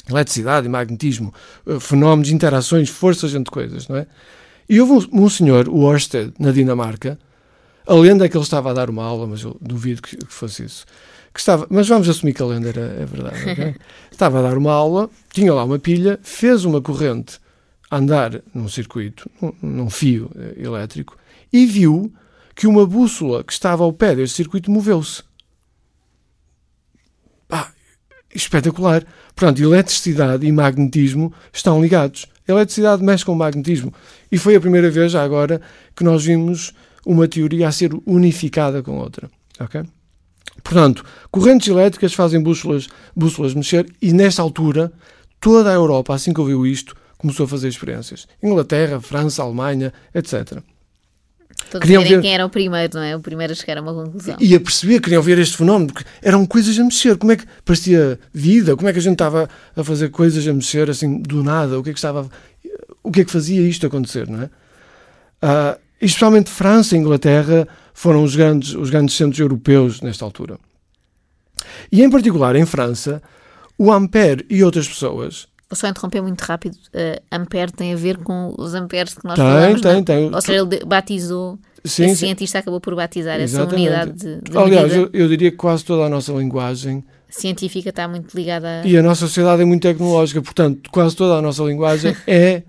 [0.08, 1.34] Eletricidade e magnetismo,
[1.66, 4.06] eh, fenómenos, interações, forças entre coisas, não é?
[4.68, 7.18] E houve um, um senhor, o Ørsted, na Dinamarca,
[7.86, 10.32] a lenda é que ele estava a dar uma aula, mas eu duvido que, que
[10.32, 10.84] fosse isso.
[11.32, 13.50] Que estava, mas vamos assumir que a lenda era, é verdade.
[13.50, 13.74] ok?
[14.10, 17.38] estava a dar uma aula, tinha lá uma pilha, fez uma corrente
[17.90, 21.16] a andar num circuito, num, num fio eh, elétrico,
[21.52, 22.12] e viu
[22.54, 25.22] que uma bússola que estava ao pé deste circuito moveu-se.
[27.46, 27.72] Pá,
[28.34, 29.04] espetacular.
[29.34, 32.26] Portanto, eletricidade e magnetismo estão ligados.
[32.48, 33.92] A eletricidade mexe com o magnetismo.
[34.30, 35.60] E foi a primeira vez, já agora,
[35.94, 36.72] que nós vimos
[37.04, 39.30] uma teoria a ser unificada com outra.
[39.60, 39.82] Ok?
[40.62, 44.92] Portanto, correntes elétricas fazem bússolas, bússolas mexer e, nesta altura,
[45.40, 48.26] toda a Europa, assim que ouviu isto, começou a fazer experiências.
[48.42, 50.58] Inglaterra, França, Alemanha, etc.
[51.70, 53.16] Todos Queriam ver- quem era o primeiro, não é?
[53.16, 54.36] O primeiro a chegar a uma conclusão.
[54.40, 57.16] E a perceber, queriam ver este fenómeno, porque eram coisas a mexer.
[57.16, 58.76] Como é que parecia vida?
[58.76, 61.78] Como é que a gente estava a fazer coisas a mexer assim do nada?
[61.78, 62.28] O que é que estava.
[63.02, 64.50] O que é que fazia isto acontecer, não é?
[66.00, 70.58] E especialmente França e Inglaterra foram os grandes, os grandes centros europeus nesta altura.
[71.90, 73.22] E em particular em França,
[73.78, 75.48] o Ampère e outras pessoas.
[75.68, 76.74] Vou só interromper muito rápido.
[76.74, 79.80] Uh, ampere tem a ver com os amperes que nós Tem, falamos.
[79.80, 80.04] tem, não?
[80.04, 80.34] tem.
[80.34, 82.26] Ou seja, ele batizou, Sim, esse sim.
[82.26, 83.74] cientista acabou por batizar Exatamente.
[83.88, 87.90] essa unidade de, de Aliás, eu, eu diria que quase toda a nossa linguagem científica
[87.90, 88.86] está muito ligada a...
[88.86, 92.62] E a nossa sociedade é muito tecnológica, portanto, quase toda a nossa linguagem é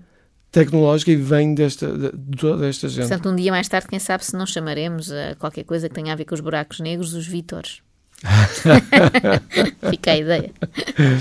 [0.50, 3.08] tecnológica e vem desta, de, de toda esta gente.
[3.08, 6.12] Portanto, um dia mais tarde, quem sabe se não chamaremos a qualquer coisa que tenha
[6.12, 7.80] a ver com os buracos negros os Vítores.
[9.90, 10.50] Fica a ideia.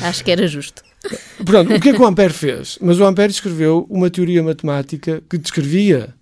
[0.04, 0.82] Acho que era justo.
[1.38, 2.78] Portanto, o que é que o Ampère fez?
[2.82, 6.14] Mas o Ampère escreveu uma teoria matemática que descrevia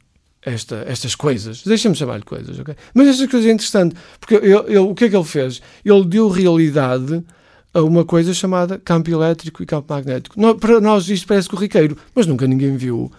[0.41, 1.63] esta, estas coisas.
[1.63, 2.75] Deixa-me chamar-lhe coisas, ok?
[2.93, 5.61] Mas estas coisas é interessante, porque ele, ele- o que é que ele fez?
[5.83, 7.23] Ele deu realidade
[7.73, 10.35] a uma coisa chamada campo elétrico e campo magnético.
[10.55, 13.11] Para nós isto parece corriqueiro, mas nunca ninguém viu,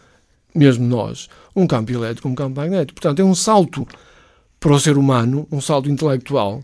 [0.55, 3.01] mesmo nós, um campo elétrico, um campo magnético.
[3.01, 3.87] Portanto, é um salto
[4.61, 6.63] para o ser humano, um salto intelectual,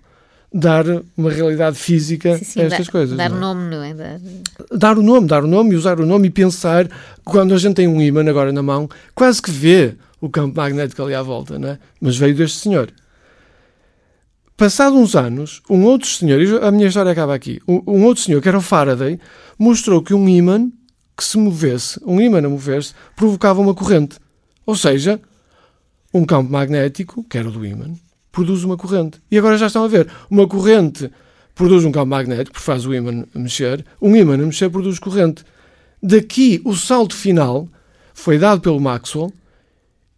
[0.53, 0.85] dar
[1.17, 3.17] uma realidade física Sim, sim, a estas dar, coisas.
[3.17, 3.41] dar não é?
[3.41, 3.95] nome, não é?
[3.95, 4.21] Dar...
[4.71, 6.95] dar o nome, dar o nome e usar o nome e pensar que
[7.25, 11.03] quando a gente tem um imã agora na mão, quase que vê o campo magnético
[11.03, 11.79] ali à volta, não é?
[12.01, 12.93] Mas veio deste senhor.
[14.57, 18.23] Passado uns anos, um outro senhor, e a minha história acaba aqui, um, um outro
[18.23, 19.19] senhor, que era o Faraday,
[19.59, 20.71] mostrou que um ímã
[21.17, 24.19] que se movesse, um ímã a mover-se, provocava uma corrente.
[24.65, 25.21] Ou seja,
[26.15, 27.91] um campo magnético, que era o do ímã,
[28.33, 29.23] produz uma corrente.
[29.31, 31.11] E agora já estão a ver, uma corrente
[31.55, 35.45] produz um campo magnético, porque faz o ímã mexer, um ímã a mexer produz corrente.
[36.03, 37.69] Daqui, o salto final
[38.15, 39.33] foi dado pelo Maxwell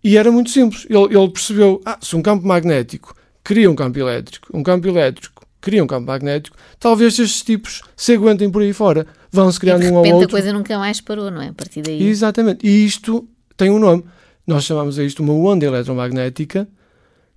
[0.02, 0.86] e era muito simples.
[0.88, 5.44] Ele, ele percebeu, ah, se um campo magnético cria um campo elétrico, um campo elétrico
[5.60, 9.06] cria um campo magnético, talvez estes tipos se aguentem por aí fora.
[9.32, 10.30] Vão-se E criando de um ao repente a outro.
[10.30, 11.48] coisa nunca mais parou, não é?
[11.48, 12.02] A partir daí.
[12.06, 12.66] Exatamente.
[12.66, 14.04] E isto tem um nome.
[14.46, 16.68] Nós chamamos a isto uma onda eletromagnética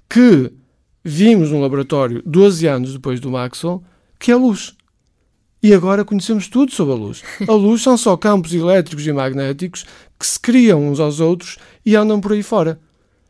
[0.10, 0.52] que
[1.10, 3.82] vimos no laboratório 12 anos depois do Maxwell,
[4.20, 4.76] que é a luz.
[5.64, 7.24] E agora conhecemos tudo sobre a luz.
[7.48, 9.86] A luz são só campos elétricos e magnéticos
[10.20, 12.80] que se criam uns aos outros e andam por aí fora.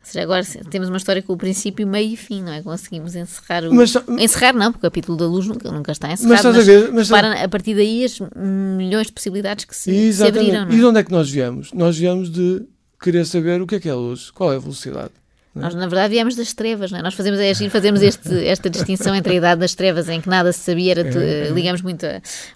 [0.02, 2.62] seja, agora temos uma história com o princípio, meio e fim, não é?
[2.62, 3.74] Conseguimos encerrar o.
[3.74, 6.44] Mas- encerrar não, porque o capítulo da luz nunca, nunca está encerrado.
[6.44, 10.22] Mas mas ver- mas- repara, a partir daí as milhões de possibilidades que se, se
[10.26, 10.74] abriram, não é?
[10.74, 11.72] E de onde é que nós viemos?
[11.72, 12.62] Nós viemos de
[13.00, 15.12] querer saber o que é que é a luz, qual é a velocidade.
[15.58, 17.02] Nós, na verdade, viemos das trevas, não é?
[17.02, 20.28] Nós fazemos, é agir, fazemos este, esta distinção entre a idade das trevas, em que
[20.28, 22.04] nada se sabia, era, tu- É, ligamos muito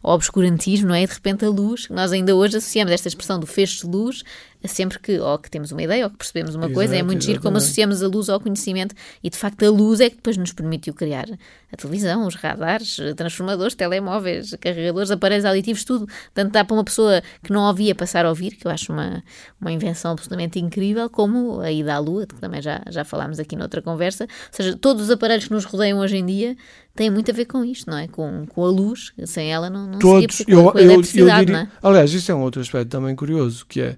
[0.03, 1.03] ao obscurantismo, não é?
[1.03, 4.22] E de repente a luz, nós ainda hoje associamos esta expressão do feixe de luz
[4.68, 7.24] sempre que, ou que temos uma ideia, ou que percebemos uma coisa, é Exato, muito
[7.24, 10.36] giro como associamos a luz ao conhecimento, e de facto a luz é que depois
[10.36, 11.26] nos permitiu criar
[11.72, 16.06] a televisão, os radares, transformadores, telemóveis, carregadores, aparelhos auditivos, tudo.
[16.34, 19.22] Tanto dá para uma pessoa que não ouvia passar a ouvir, que eu acho uma,
[19.60, 23.56] uma invenção absolutamente incrível, como a ida à Lua, que também já, já falámos aqui
[23.56, 24.24] noutra conversa.
[24.24, 26.56] Ou seja, todos os aparelhos que nos rodeiam hoje em dia
[26.94, 28.06] têm muito a ver com isto, não é?
[28.06, 31.58] Com, com a luz, sem ela não, não Todos, seria possível, com a eletricidade, não
[31.60, 31.68] é?
[31.82, 33.96] aliás, isso é um outro aspecto também curioso, que é,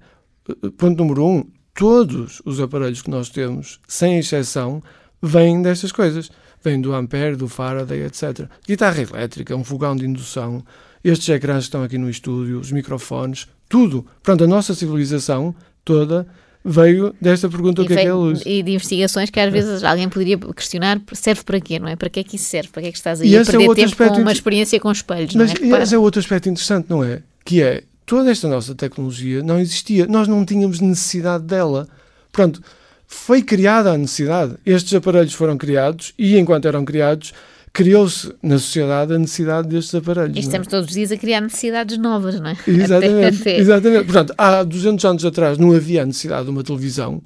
[0.76, 4.82] ponto número um, todos os aparelhos que nós temos, sem exceção,
[5.22, 6.30] vêm destas coisas.
[6.62, 8.48] Vêm do Ampere, do Faraday, etc.
[8.66, 10.64] Guitarra elétrica, um fogão de indução,
[11.04, 14.06] estes ecrãs que estão aqui no estúdio, os microfones, tudo.
[14.22, 16.26] Pronto, a nossa civilização toda
[16.64, 18.42] veio desta pergunta o que é que é a luz.
[18.46, 21.96] E de investigações que às vezes alguém poderia questionar serve para quê, não é?
[21.96, 22.70] Para que é que isso serve?
[22.70, 24.80] Para que é que estás aí E a é perder outro tempo com uma experiência
[24.80, 25.82] com espelhos, Mas não é?
[25.82, 27.22] Esse é outro aspecto interessante, não é?
[27.44, 30.06] Que é, toda esta nossa tecnologia não existia.
[30.06, 31.88] Nós não tínhamos necessidade dela.
[32.32, 32.60] Pronto,
[33.06, 34.54] foi criada a necessidade.
[34.64, 37.32] Estes aparelhos foram criados e, enquanto eram criados,
[37.72, 40.36] criou-se na sociedade a necessidade destes aparelhos.
[40.36, 40.42] E é?
[40.42, 42.56] estamos todos os dias a criar necessidades novas, não é?
[42.66, 44.04] Exatamente, Até- até- exatamente.
[44.04, 47.22] Portanto, há 200 anos atrás não havia a necessidade de uma televisão.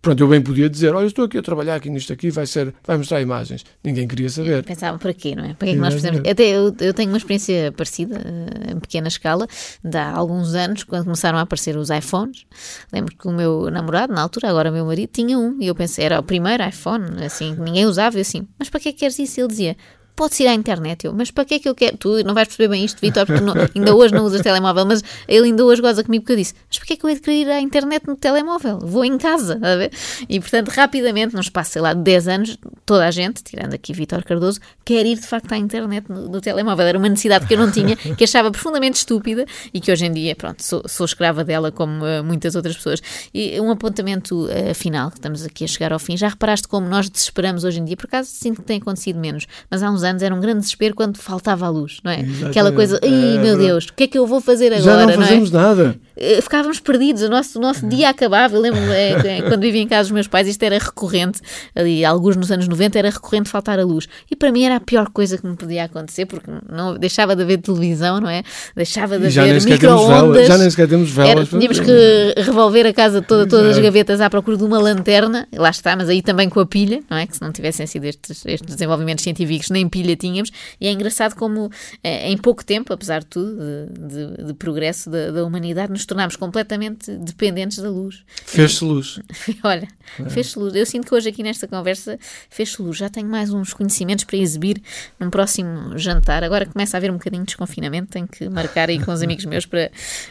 [0.00, 2.46] Pronto, eu bem podia dizer, olha, eu estou aqui a trabalhar aqui nisto aqui, vai
[2.46, 3.64] ser, vai mostrar imagens.
[3.82, 4.62] Ninguém queria saber.
[4.62, 5.54] Pensavam, para quê, não é?
[5.54, 6.28] Para que é que nós precisamos?
[6.28, 9.46] Até eu, eu tenho uma experiência parecida, eh, em pequena escala,
[9.82, 12.46] de há alguns anos, quando começaram a aparecer os iPhones.
[12.92, 15.58] Lembro que o meu namorado, na altura, agora meu marido, tinha um.
[15.60, 18.16] E eu pensei, era o primeiro iPhone, assim, que ninguém usava.
[18.16, 19.40] E eu assim, mas para que é que queres isso?
[19.40, 19.76] Ele dizia,
[20.18, 21.06] pode-se ir à internet.
[21.06, 21.96] Eu, mas para que é que eu quero?
[21.96, 25.02] Tu não vais perceber bem isto, Vitor, porque não- ainda hoje não usas telemóvel, mas
[25.28, 27.14] ele ainda hoje goza comigo porque eu disse, mas para que é que eu hei
[27.16, 28.78] de querer ir à internet no telemóvel?
[28.80, 29.92] Vou em casa, a ver?
[30.28, 33.92] E portanto, rapidamente, num espaço, sei lá, de 10 anos, toda a gente, tirando aqui
[33.92, 36.86] Vitor Cardoso, quer ir de facto à internet no, no telemóvel.
[36.86, 40.12] Era uma necessidade que eu não tinha, que achava profundamente estúpida e que hoje em
[40.12, 43.00] dia, pronto, sou, sou escrava dela como eh, muitas outras pessoas.
[43.32, 46.16] E um apontamento eh, final, estamos aqui a chegar ao fim.
[46.16, 47.96] Já reparaste como nós desesperamos hoje em dia?
[47.96, 51.18] Por acaso sinto que tem acontecido menos, mas há uns era um grande desespero quando
[51.18, 52.20] faltava a luz, não é?
[52.20, 52.74] Aquela Exatamente.
[52.74, 53.58] coisa, ai É meu.
[53.58, 54.82] Deus, o que é que eu vou fazer agora?
[54.82, 55.16] Já não é?
[55.16, 55.96] fazemos nada.
[56.16, 58.56] Eh, ficávamos perdidos, o nosso, o nosso dia acabava.
[58.56, 61.40] Eu lembro eh, quando vivia em casa dos meus pais, isto era recorrente,
[61.74, 64.08] ali, alguns nos anos 90, era recorrente faltar a luz.
[64.30, 67.42] E para mim era a pior coisa que me podia acontecer, porque não deixava de
[67.42, 68.42] haver televisão, não é?
[68.74, 70.46] Deixava de haver micro-ondas.
[70.46, 71.30] Já nem sequer temos velas.
[71.30, 73.84] Era, tínhamos que revolver a casa toda, todas as Exato.
[73.84, 77.16] gavetas à procura de uma lanterna, lá está, mas aí também com a pilha, não
[77.16, 77.26] é?
[77.26, 80.50] Que se não tivessem sido estes, estes desenvolvimentos científicos, nem pilha tínhamos.
[80.80, 81.70] E é engraçado como
[82.02, 86.04] eh, em pouco tempo, apesar de tudo, de, de- de progresso da, da humanidade, nos
[86.06, 88.22] tornámos completamente dependentes da luz.
[88.44, 89.20] Fez-se luz.
[89.64, 89.88] Olha,
[90.30, 90.74] fez-se luz.
[90.74, 92.18] Eu sinto que hoje aqui nesta conversa
[92.50, 92.96] fez-se luz.
[92.96, 94.80] Já tenho mais uns conhecimentos para exibir
[95.18, 96.42] num próximo jantar.
[96.44, 99.44] Agora começa a haver um bocadinho de desconfinamento, tenho que marcar aí com os amigos
[99.44, 99.90] meus para,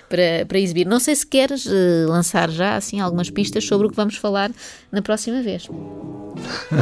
[0.10, 0.86] para, para exibir.
[0.86, 4.52] Não sei se queres eh, lançar já assim algumas pistas sobre o que vamos falar
[4.92, 5.68] na próxima vez.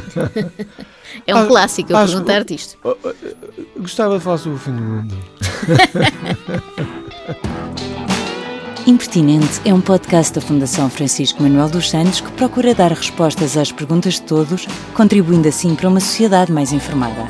[1.28, 2.65] é um Ah, clássico eu perguntar-te isto.
[2.84, 5.16] Oh, oh, oh, Gostava de falar sobre o fim do mundo.
[8.88, 13.72] Impertinente é um podcast da Fundação Francisco Manuel dos Santos que procura dar respostas às
[13.72, 17.28] perguntas de todos, contribuindo assim para uma sociedade mais informada.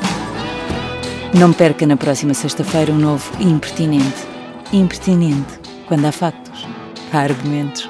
[1.34, 4.26] Não perca na próxima sexta-feira um novo Impertinente.
[4.72, 6.66] Impertinente, quando há factos,
[7.10, 7.88] há argumentos.